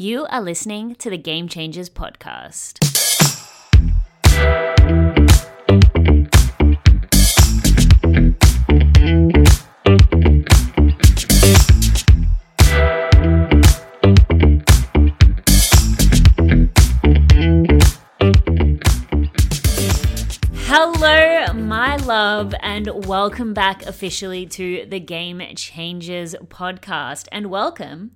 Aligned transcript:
You 0.00 0.24
are 0.30 0.40
listening 0.40 0.94
to 0.94 1.10
the 1.10 1.18
Game 1.18 1.46
Changers 1.46 1.90
podcast. 1.90 2.78
Hello, 20.64 21.52
my 21.52 21.96
love, 21.96 22.54
and 22.62 23.04
welcome 23.04 23.52
back 23.52 23.84
officially 23.84 24.46
to 24.46 24.86
the 24.88 24.98
Game 24.98 25.42
Changers 25.56 26.34
podcast. 26.48 27.28
And 27.30 27.50
welcome 27.50 28.12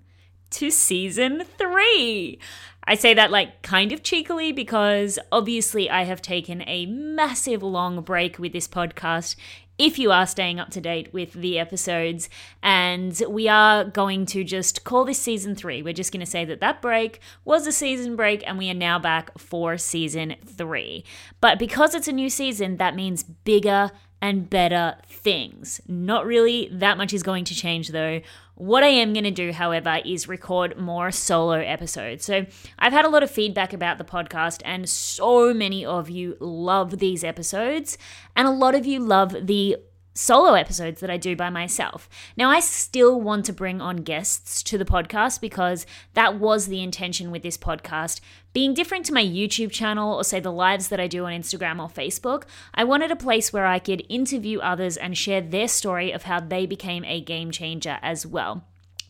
to 0.55 0.71
season 0.71 1.45
three. 1.59 2.39
I 2.87 2.95
say 2.95 3.15
that 3.15 3.31
like 3.31 3.63
kind 3.63 3.93
of 3.93 4.03
cheekily 4.03 4.53
because 4.53 5.19
obviously 5.33 5.89
I 5.89 6.05
have 6.05 6.21
taken 6.21 6.63
a 6.67 6.87
massive 6.87 7.63
long 7.63 8.03
break 8.03 8.39
with 8.39 8.53
this 8.53 8.69
podcast. 8.69 9.37
If 9.77 9.99
you 9.99 10.13
are 10.13 10.27
staying 10.27 10.61
up 10.61 10.71
to 10.71 10.81
date 10.81 11.13
with 11.13 11.33
the 11.33 11.59
episodes, 11.59 12.29
and 12.63 13.21
we 13.29 13.49
are 13.49 13.83
going 13.83 14.25
to 14.27 14.45
just 14.45 14.85
call 14.85 15.05
this 15.05 15.19
season 15.19 15.57
three. 15.57 15.83
We're 15.83 15.93
just 15.93 16.13
going 16.13 16.25
to 16.25 16.31
say 16.31 16.45
that 16.45 16.61
that 16.61 16.81
break 16.81 17.19
was 17.45 17.67
a 17.67 17.73
season 17.73 18.15
break, 18.15 18.47
and 18.47 18.57
we 18.57 18.71
are 18.71 18.75
now 18.75 19.01
back 19.01 19.37
for 19.37 19.77
season 19.77 20.37
three. 20.47 21.05
But 21.41 21.59
because 21.59 21.93
it's 21.97 22.07
a 22.07 22.13
new 22.13 22.31
season, 22.31 22.77
that 22.77 22.95
means 22.95 23.25
bigger 23.25 23.91
and 24.25 24.49
better 24.49 24.97
things. 25.07 25.83
Not 25.87 26.25
really 26.25 26.71
that 26.73 26.97
much 26.97 27.13
is 27.13 27.23
going 27.23 27.45
to 27.45 27.55
change 27.55 27.89
though. 27.89 28.23
What 28.55 28.83
I 28.83 28.87
am 28.87 29.13
going 29.13 29.25
to 29.25 29.31
do, 29.31 29.53
however, 29.53 30.01
is 30.03 30.27
record 30.27 30.79
more 30.79 31.11
solo 31.11 31.59
episodes. 31.59 32.25
So 32.25 32.47
I've 32.79 32.95
had 32.95 33.05
a 33.05 33.11
lot 33.11 33.23
of 33.23 33.31
feedback 33.31 33.75
about 33.75 33.99
the 33.99 34.05
podcast, 34.05 34.63
and 34.65 34.89
so 34.89 35.53
many 35.53 35.85
of 35.85 36.09
you 36.09 36.39
love 36.41 37.01
these 37.01 37.23
episodes, 37.23 37.99
and 38.35 38.49
a 38.49 38.51
lot 38.51 38.75
of 38.75 38.87
you 38.87 38.99
love 38.99 39.37
the 39.47 39.77
solo 40.15 40.55
episodes 40.55 41.01
that 41.01 41.11
I 41.11 41.17
do 41.17 41.37
by 41.37 41.51
myself. 41.51 42.09
Now, 42.37 42.49
I 42.51 42.61
still 42.61 43.21
want 43.21 43.45
to 43.47 43.53
bring 43.53 43.81
on 43.81 43.97
guests 43.99 44.63
to 44.65 44.79
the 44.79 44.85
podcast 44.85 45.41
because 45.41 45.87
that 46.15 46.39
was 46.39 46.67
the 46.67 46.83
intention 46.83 47.31
with 47.31 47.43
this 47.43 47.59
podcast. 47.59 48.21
Being 48.53 48.73
different 48.73 49.05
to 49.07 49.13
my 49.13 49.25
YouTube 49.25 49.73
channel 49.73 50.15
or, 50.15 50.25
say, 50.25 50.39
the 50.39 50.53
lives 50.53 50.89
that 50.89 51.01
I 51.01 51.09
do 51.09 51.25
on 51.25 51.33
Instagram 51.33 51.81
or 51.81 51.89
Facebook, 51.89 52.45
I 52.73 52.85
wanted 52.85 53.11
a 53.11 53.17
place 53.17 53.53
where 53.53 53.67
I 53.67 53.81
could 53.81 54.07
interview 54.09 54.61
others 54.61 54.97
and 54.97 55.19
share 55.19 55.41
their 55.41 55.69
story 55.69 56.13
of 56.13 56.23
how 56.23 56.39
they 56.39 56.65
became 56.65 57.05
a 57.05 57.21
game 57.21 57.51
changer 57.51 57.99
as 58.01 58.25
well. 58.25 58.65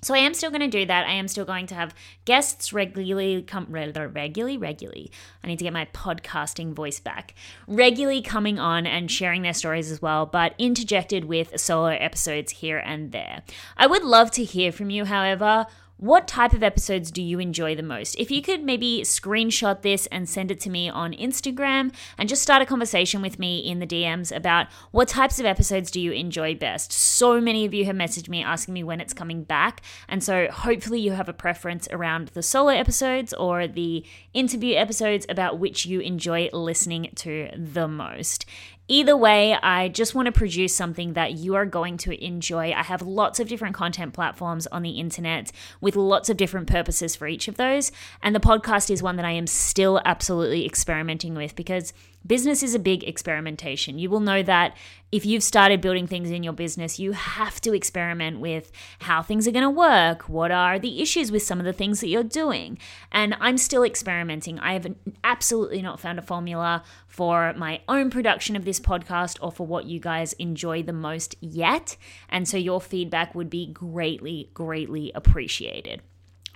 So 0.05 0.13
I 0.13 0.19
am 0.19 0.35
still 0.35 0.51
going 0.51 0.61
to 0.61 0.69
do 0.69 0.85
that. 0.85 1.07
I 1.07 1.13
am 1.13 1.29
still 1.29 1.47
going 1.47 1.67
to 1.69 1.75
have 1.75 1.95
guests 2.27 2.75
regularly 2.75 3.41
come 3.43 3.67
regularly 3.71 4.59
regularly. 4.59 5.11
I 5.43 5.47
need 5.47 5.59
to 5.59 5.65
get 5.65 5.73
my 5.73 5.87
podcasting 5.87 6.75
voice 6.75 7.01
back. 7.01 7.35
Regularly 7.67 8.21
coming 8.21 8.59
on 8.59 8.87
and 8.87 9.11
sharing 9.11 9.41
their 9.41 9.55
stories 9.55 9.91
as 9.91 10.03
well, 10.03 10.27
but 10.27 10.55
interjected 10.59 11.25
with 11.25 11.59
solo 11.59 11.87
episodes 11.87 12.53
here 12.53 12.79
and 12.79 13.13
there. 13.13 13.43
I 13.79 13.87
would 13.87 14.05
love 14.05 14.31
to 14.33 14.45
hear 14.45 14.73
from 14.73 14.91
you, 14.91 15.07
however. 15.07 15.67
What 15.97 16.27
type 16.27 16.53
of 16.53 16.65
episodes 16.65 17.13
do 17.13 17.23
you 17.23 17.39
enjoy 17.39 17.77
the 17.77 17.83
most? 17.83 18.17
If 18.17 18.29
you 18.29 18.43
could 18.43 18.65
maybe 18.65 19.03
screenshot 19.03 19.83
this 19.83 20.07
and 20.07 20.29
send 20.29 20.51
it 20.51 20.59
to 20.61 20.71
me 20.71 20.89
on 20.89 21.13
Instagram 21.13 21.95
and 22.19 22.29
just 22.29 22.43
start 22.43 22.61
a 22.61 22.67
conversation 22.67 23.23
with 23.23 23.39
me 23.39 23.59
in 23.59 23.79
the 23.79 23.87
DMs 23.87 24.35
about 24.35 24.67
what 24.91 25.07
types 25.07 25.39
of 25.39 25.47
episodes 25.47 25.93
do 25.93 26.01
you 26.01 26.11
enjoy 26.11 26.57
best. 26.57 26.93
So 26.93 27.41
many 27.41 27.65
of 27.65 27.73
you 27.73 27.85
have 27.85 27.95
messaged 27.95 28.29
me 28.29 28.43
asking 28.43 28.75
me 28.75 28.83
when 28.83 29.01
it's 29.01 29.15
coming 29.15 29.45
back, 29.45 29.83
and 30.09 30.23
so 30.23 30.49
hopefully 30.51 30.99
you 30.99 31.13
have 31.13 31.29
a 31.29 31.33
preference 31.33 31.87
around 31.93 32.29
the 32.29 32.43
solo 32.43 32.71
episodes 32.71 33.33
or 33.33 33.69
the 33.69 34.05
interview 34.33 34.75
episodes 34.75 35.27
about 35.29 35.61
which 35.61 35.87
you 35.87 36.01
enjoy 36.01 36.51
listening 36.53 37.13
to 37.15 37.51
the 37.57 37.87
most. 37.87 38.47
Either 38.87 39.17
way, 39.17 39.55
I 39.55 39.89
just 39.89 40.15
want 40.15 40.27
to 40.27 40.33
produce 40.33 40.75
something 40.75 41.15
that 41.15 41.33
you 41.33 41.55
are 41.55 41.65
going 41.65 41.97
to 41.99 42.25
enjoy. 42.25 42.73
I 42.73 42.83
have 42.83 43.01
lots 43.01 43.41
of 43.41 43.49
different 43.49 43.75
content 43.75 44.13
platforms 44.13 44.67
on 44.67 44.83
the 44.83 44.99
internet 45.01 45.51
with 45.81 45.97
lots 45.97 46.29
of 46.29 46.37
different 46.37 46.67
purposes 46.67 47.17
for 47.17 47.27
each 47.27 47.49
of 47.49 47.57
those. 47.57 47.93
And 48.23 48.35
the 48.35 48.41
podcast 48.41 48.91
is 48.91 49.03
one 49.03 49.17
that 49.17 49.25
I 49.25 49.31
am 49.31 49.47
still 49.47 50.03
absolutely 50.05 50.67
experimenting 50.67 51.35
with 51.35 51.57
because 51.57 51.95
business 52.27 52.63
is 52.63 52.75
a 52.75 52.79
big 52.79 53.05
experimentation. 53.05 53.99
You 53.99 54.11
will 54.11 54.21
know 54.21 54.43
that 54.43 54.77
if 55.13 55.25
you've 55.25 55.43
started 55.43 55.81
building 55.81 56.07
things 56.07 56.31
in 56.31 56.43
your 56.43 56.53
business, 56.53 56.99
you 56.99 57.13
have 57.13 57.61
to 57.61 57.73
experiment 57.73 58.41
with 58.41 58.73
how 59.01 59.23
things 59.23 59.47
are 59.47 59.53
going 59.53 59.63
to 59.63 59.71
work. 59.71 60.29
What 60.29 60.51
are 60.51 60.79
the 60.79 61.01
issues 61.01 61.31
with 61.31 61.43
some 61.43 61.61
of 61.61 61.65
the 61.65 61.73
things 61.73 62.01
that 62.01 62.09
you're 62.09 62.25
doing? 62.25 62.79
And 63.13 63.37
I'm 63.41 63.59
still 63.59 63.85
experimenting. 63.85 64.59
I 64.59 64.73
have 64.73 64.87
absolutely 65.23 65.83
not 65.83 66.01
found 66.01 66.19
a 66.19 66.23
formula 66.23 66.83
for 67.07 67.53
my 67.57 67.81
own 67.89 68.11
production 68.11 68.57
of 68.57 68.65
this 68.65 68.81
podcast 68.81 69.39
or 69.41 69.53
for 69.53 69.67
what 69.67 69.85
you 69.85 70.01
guys 70.01 70.33
enjoy 70.35 70.83
the 70.83 70.93
most 70.93 71.37
yet. 71.41 71.97
And 72.29 72.49
so 72.49 72.57
your 72.57 72.81
feedback 72.81 73.35
would 73.35 73.51
be 73.51 73.73
greatly, 73.73 74.51
greatly 74.55 75.13
appreciated. 75.15 76.03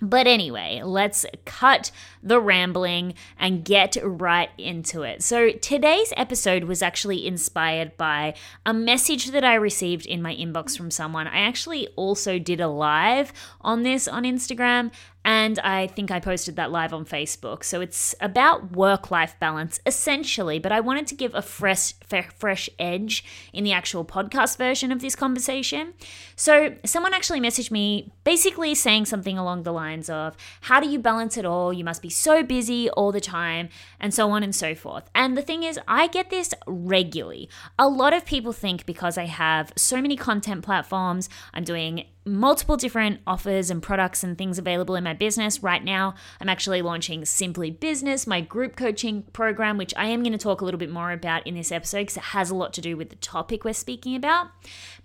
But 0.01 0.27
anyway, 0.27 0.83
let's 0.85 1.27
cut 1.45 1.91
the 2.23 2.41
rambling 2.41 3.15
and 3.39 3.65
get 3.65 3.97
right 4.03 4.51
into 4.57 5.03
it. 5.03 5.23
So, 5.23 5.51
today's 5.51 6.13
episode 6.17 6.65
was 6.65 6.83
actually 6.83 7.27
inspired 7.27 7.97
by 7.97 8.35
a 8.65 8.73
message 8.73 9.33
that 9.33 9.43
I 9.43 9.55
received 9.55 10.07
in 10.07 10.23
my 10.23 10.35
inbox 10.35 10.77
from 10.77 10.91
someone. 10.91 11.27
I 11.27 11.39
actually 11.41 11.89
also 11.97 12.39
did 12.39 12.61
a 12.61 12.69
live 12.69 13.33
on 13.61 13.83
this 13.83 14.07
on 14.07 14.23
Instagram, 14.23 14.93
and 15.28 15.59
I 15.59 15.89
think 15.89 16.11
I 16.11 16.21
posted 16.21 16.56
that 16.56 16.71
live 16.71 16.94
on 16.94 17.05
Facebook. 17.05 17.62
So 17.62 17.83
it's 17.83 18.15
about 18.19 18.72
work 18.72 19.11
life 19.11 19.37
balance 19.39 19.78
essentially, 19.84 20.59
but 20.59 20.72
I 20.72 20.81
wanted 20.81 21.06
to 21.09 21.15
give 21.15 21.34
a 21.34 21.43
fresh 21.43 21.93
fresh 22.39 22.71
edge 22.78 23.22
in 23.53 23.62
the 23.62 23.72
actual 23.72 24.06
podcast 24.06 24.56
version 24.56 24.91
of 24.91 25.03
this 25.03 25.15
conversation. 25.15 25.93
So 26.34 26.77
someone 26.83 27.12
actually 27.12 27.41
messaged 27.41 27.71
me 27.71 28.11
basically 28.25 28.75
saying 28.75 29.05
something 29.05 29.37
along 29.37 29.65
the 29.65 29.72
lines 29.72 30.09
of 30.09 30.34
how 30.62 30.81
do 30.81 30.88
you 30.88 30.99
balance 30.99 31.37
it 31.37 31.44
all? 31.44 31.75
You 31.75 31.84
must 31.84 32.00
be 32.00 32.09
so 32.09 32.43
busy 32.43 32.88
all 32.88 33.12
the 33.12 33.21
time 33.21 33.69
and 34.00 34.15
so 34.15 34.31
on 34.31 34.43
and 34.43 34.55
so 34.55 34.75
forth. 34.75 35.11
And 35.15 35.37
the 35.37 35.43
thing 35.43 35.62
is, 35.62 35.78
I 35.87 36.06
get 36.06 36.31
this 36.31 36.55
regularly. 36.67 37.50
A 37.78 37.87
lot 37.87 38.15
of 38.15 38.25
people 38.25 38.55
think 38.55 38.87
because 38.87 39.19
I 39.19 39.27
have 39.27 39.75
so 39.77 40.00
many 40.00 40.17
content 40.17 40.65
platforms, 40.65 41.28
I'm 41.53 41.65
doing 41.65 42.06
multiple 42.33 42.77
different 42.77 43.21
offers 43.27 43.71
and 43.71 43.83
products 43.83 44.22
and 44.22 44.37
things 44.37 44.59
available 44.59 44.94
in 44.94 45.05
my 45.05 45.15
business. 45.15 45.62
Right 45.62 45.83
now, 45.83 46.15
I'm 46.41 46.49
actually 46.49 46.83
launching 46.83 47.25
Simply 47.25 47.71
Business, 47.71 48.27
my 48.27 48.41
group 48.41 48.77
coaching 48.77 49.22
program, 49.33 49.77
which 49.78 49.94
I 49.97 50.06
am 50.06 50.22
going 50.22 50.33
to 50.33 50.38
talk 50.38 50.61
a 50.61 50.65
little 50.65 50.78
bit 50.78 50.91
more 50.91 51.12
about 51.12 51.47
in 51.47 51.55
this 51.55 51.72
episode 51.72 52.00
because 52.00 52.17
it 52.17 52.22
has 52.25 52.50
a 52.50 52.55
lot 52.55 52.72
to 52.75 52.81
do 52.81 52.97
with 52.97 53.11
the 53.11 53.17
topic 53.17 53.65
we're 53.65 53.72
speaking 53.72 54.15
about. 54.15 54.49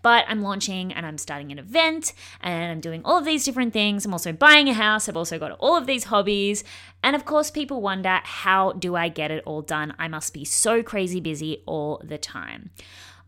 But 0.01 0.25
I'm 0.27 0.41
launching 0.41 0.91
and 0.91 1.05
I'm 1.05 1.17
starting 1.17 1.51
an 1.51 1.59
event 1.59 2.13
and 2.41 2.71
I'm 2.71 2.81
doing 2.81 3.01
all 3.05 3.17
of 3.17 3.25
these 3.25 3.45
different 3.45 3.73
things. 3.73 4.05
I'm 4.05 4.13
also 4.13 4.33
buying 4.33 4.67
a 4.67 4.73
house. 4.73 5.07
I've 5.07 5.17
also 5.17 5.39
got 5.39 5.51
all 5.59 5.77
of 5.77 5.85
these 5.85 6.05
hobbies. 6.05 6.63
And 7.01 7.15
of 7.15 7.25
course, 7.25 7.49
people 7.49 7.81
wonder 7.81 8.19
how 8.23 8.73
do 8.73 8.95
I 8.95 9.09
get 9.09 9.31
it 9.31 9.43
all 9.45 9.61
done? 9.61 9.93
I 9.97 10.07
must 10.07 10.33
be 10.33 10.45
so 10.45 10.83
crazy 10.83 11.19
busy 11.19 11.63
all 11.65 12.01
the 12.03 12.17
time. 12.17 12.71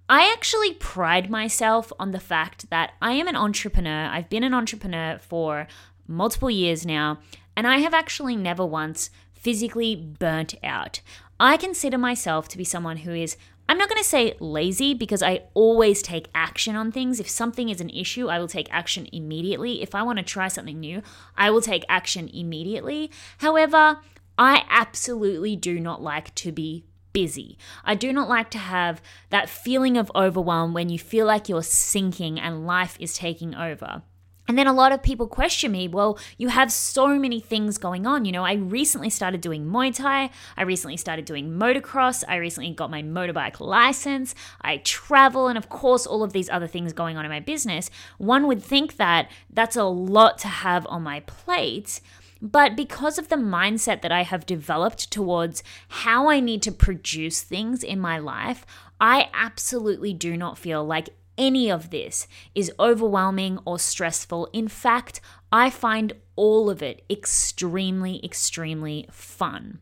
I 0.07 0.31
actually 0.31 0.73
pride 0.73 1.31
myself 1.31 1.91
on 1.99 2.11
the 2.11 2.19
fact 2.19 2.69
that 2.69 2.93
I 3.01 3.13
am 3.13 3.27
an 3.27 3.35
entrepreneur. 3.35 4.05
I've 4.05 4.29
been 4.29 4.43
an 4.43 4.53
entrepreneur 4.53 5.17
for 5.19 5.67
multiple 6.07 6.51
years 6.51 6.85
now, 6.85 7.19
and 7.57 7.65
I 7.65 7.79
have 7.79 7.93
actually 7.93 8.35
never 8.35 8.63
once 8.63 9.09
physically 9.33 9.95
burnt 9.95 10.53
out. 10.63 11.01
I 11.39 11.57
consider 11.57 11.97
myself 11.97 12.47
to 12.49 12.57
be 12.57 12.63
someone 12.63 12.97
who 12.97 13.13
is, 13.13 13.35
I'm 13.67 13.79
not 13.79 13.89
going 13.89 14.01
to 14.01 14.07
say 14.07 14.35
lazy 14.39 14.93
because 14.93 15.23
I 15.23 15.41
always 15.55 16.03
take 16.03 16.29
action 16.35 16.75
on 16.75 16.91
things. 16.91 17.19
If 17.19 17.27
something 17.27 17.69
is 17.69 17.81
an 17.81 17.89
issue, 17.89 18.27
I 18.27 18.37
will 18.37 18.47
take 18.47 18.67
action 18.69 19.07
immediately. 19.11 19.81
If 19.81 19.95
I 19.95 20.03
want 20.03 20.19
to 20.19 20.23
try 20.23 20.49
something 20.49 20.79
new, 20.79 21.01
I 21.35 21.49
will 21.49 21.61
take 21.61 21.83
action 21.89 22.29
immediately. 22.31 23.09
However, 23.39 24.01
I 24.37 24.65
absolutely 24.69 25.55
do 25.55 25.79
not 25.79 26.03
like 26.03 26.35
to 26.35 26.51
be 26.51 26.85
busy. 27.15 27.57
I 27.85 27.95
do 27.95 28.11
not 28.11 28.27
like 28.27 28.49
to 28.49 28.57
have 28.57 29.01
that 29.29 29.49
feeling 29.49 29.95
of 29.95 30.11
overwhelm 30.13 30.73
when 30.73 30.89
you 30.89 30.99
feel 30.99 31.25
like 31.25 31.47
you're 31.47 31.63
sinking 31.63 32.37
and 32.37 32.67
life 32.67 32.97
is 32.99 33.13
taking 33.13 33.55
over. 33.55 34.03
And 34.49 34.57
then 34.57 34.67
a 34.67 34.73
lot 34.73 34.91
of 34.91 35.01
people 35.01 35.25
question 35.25 35.71
me, 35.71 35.87
well, 35.87 36.19
you 36.37 36.49
have 36.49 36.71
so 36.73 37.17
many 37.17 37.39
things 37.39 37.77
going 37.77 38.05
on. 38.05 38.25
You 38.25 38.33
know, 38.33 38.43
I 38.43 38.55
recently 38.55 39.09
started 39.09 39.39
doing 39.39 39.65
Muay 39.65 39.95
Thai. 39.95 40.29
I 40.57 40.63
recently 40.63 40.97
started 40.97 41.23
doing 41.23 41.51
motocross. 41.51 42.25
I 42.27 42.35
recently 42.35 42.71
got 42.71 42.91
my 42.91 43.01
motorbike 43.01 43.61
license. 43.61 44.35
I 44.61 44.77
travel, 44.77 45.47
and 45.47 45.57
of 45.57 45.69
course, 45.69 46.05
all 46.05 46.21
of 46.21 46.33
these 46.33 46.49
other 46.49 46.67
things 46.67 46.91
going 46.91 47.15
on 47.15 47.23
in 47.23 47.31
my 47.31 47.39
business. 47.39 47.89
One 48.17 48.45
would 48.45 48.61
think 48.61 48.97
that 48.97 49.31
that's 49.49 49.77
a 49.77 49.85
lot 49.85 50.37
to 50.39 50.49
have 50.49 50.85
on 50.89 51.01
my 51.01 51.21
plate. 51.21 52.01
But 52.45 52.75
because 52.75 53.17
of 53.17 53.29
the 53.29 53.37
mindset 53.37 54.03
that 54.03 54.11
I 54.11 54.21
have 54.21 54.45
developed 54.45 55.09
towards 55.09 55.63
how 55.87 56.29
I 56.29 56.39
need 56.39 56.61
to 56.61 56.71
produce 56.71 57.41
things 57.41 57.81
in 57.81 57.99
my 57.99 58.19
life, 58.19 58.67
I 59.01 59.29
absolutely 59.33 60.13
do 60.13 60.37
not 60.37 60.59
feel 60.59 60.85
like 60.85 61.09
any 61.39 61.71
of 61.71 61.89
this 61.89 62.27
is 62.53 62.71
overwhelming 62.79 63.57
or 63.65 63.79
stressful. 63.79 64.47
In 64.53 64.67
fact, 64.67 65.21
I 65.51 65.71
find 65.71 66.13
all 66.35 66.69
of 66.69 66.83
it 66.83 67.03
extremely, 67.09 68.23
extremely 68.23 69.07
fun. 69.11 69.79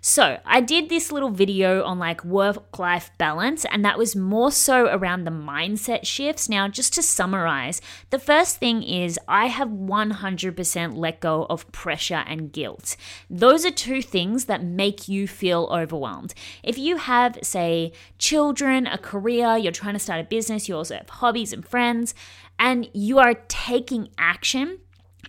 So, 0.00 0.40
I 0.46 0.60
did 0.60 0.88
this 0.88 1.12
little 1.12 1.30
video 1.30 1.84
on 1.84 1.98
like 1.98 2.24
work 2.24 2.78
life 2.78 3.10
balance, 3.18 3.64
and 3.66 3.84
that 3.84 3.98
was 3.98 4.16
more 4.16 4.50
so 4.50 4.86
around 4.86 5.24
the 5.24 5.30
mindset 5.30 6.06
shifts. 6.06 6.48
Now, 6.48 6.68
just 6.68 6.94
to 6.94 7.02
summarize, 7.02 7.82
the 8.10 8.18
first 8.18 8.58
thing 8.58 8.82
is 8.82 9.18
I 9.28 9.46
have 9.46 9.68
100% 9.68 10.96
let 10.96 11.20
go 11.20 11.46
of 11.50 11.70
pressure 11.72 12.24
and 12.26 12.52
guilt. 12.52 12.96
Those 13.28 13.64
are 13.66 13.70
two 13.70 14.02
things 14.02 14.46
that 14.46 14.64
make 14.64 15.08
you 15.08 15.28
feel 15.28 15.68
overwhelmed. 15.70 16.34
If 16.62 16.78
you 16.78 16.96
have, 16.96 17.38
say, 17.42 17.92
children, 18.18 18.86
a 18.86 18.98
career, 18.98 19.56
you're 19.56 19.72
trying 19.72 19.94
to 19.94 20.00
start 20.00 20.20
a 20.20 20.24
business, 20.24 20.68
you 20.68 20.76
also 20.76 20.96
have 20.96 21.08
hobbies 21.08 21.52
and 21.52 21.66
friends, 21.66 22.14
and 22.58 22.88
you 22.92 23.18
are 23.18 23.34
taking 23.48 24.08
action 24.18 24.78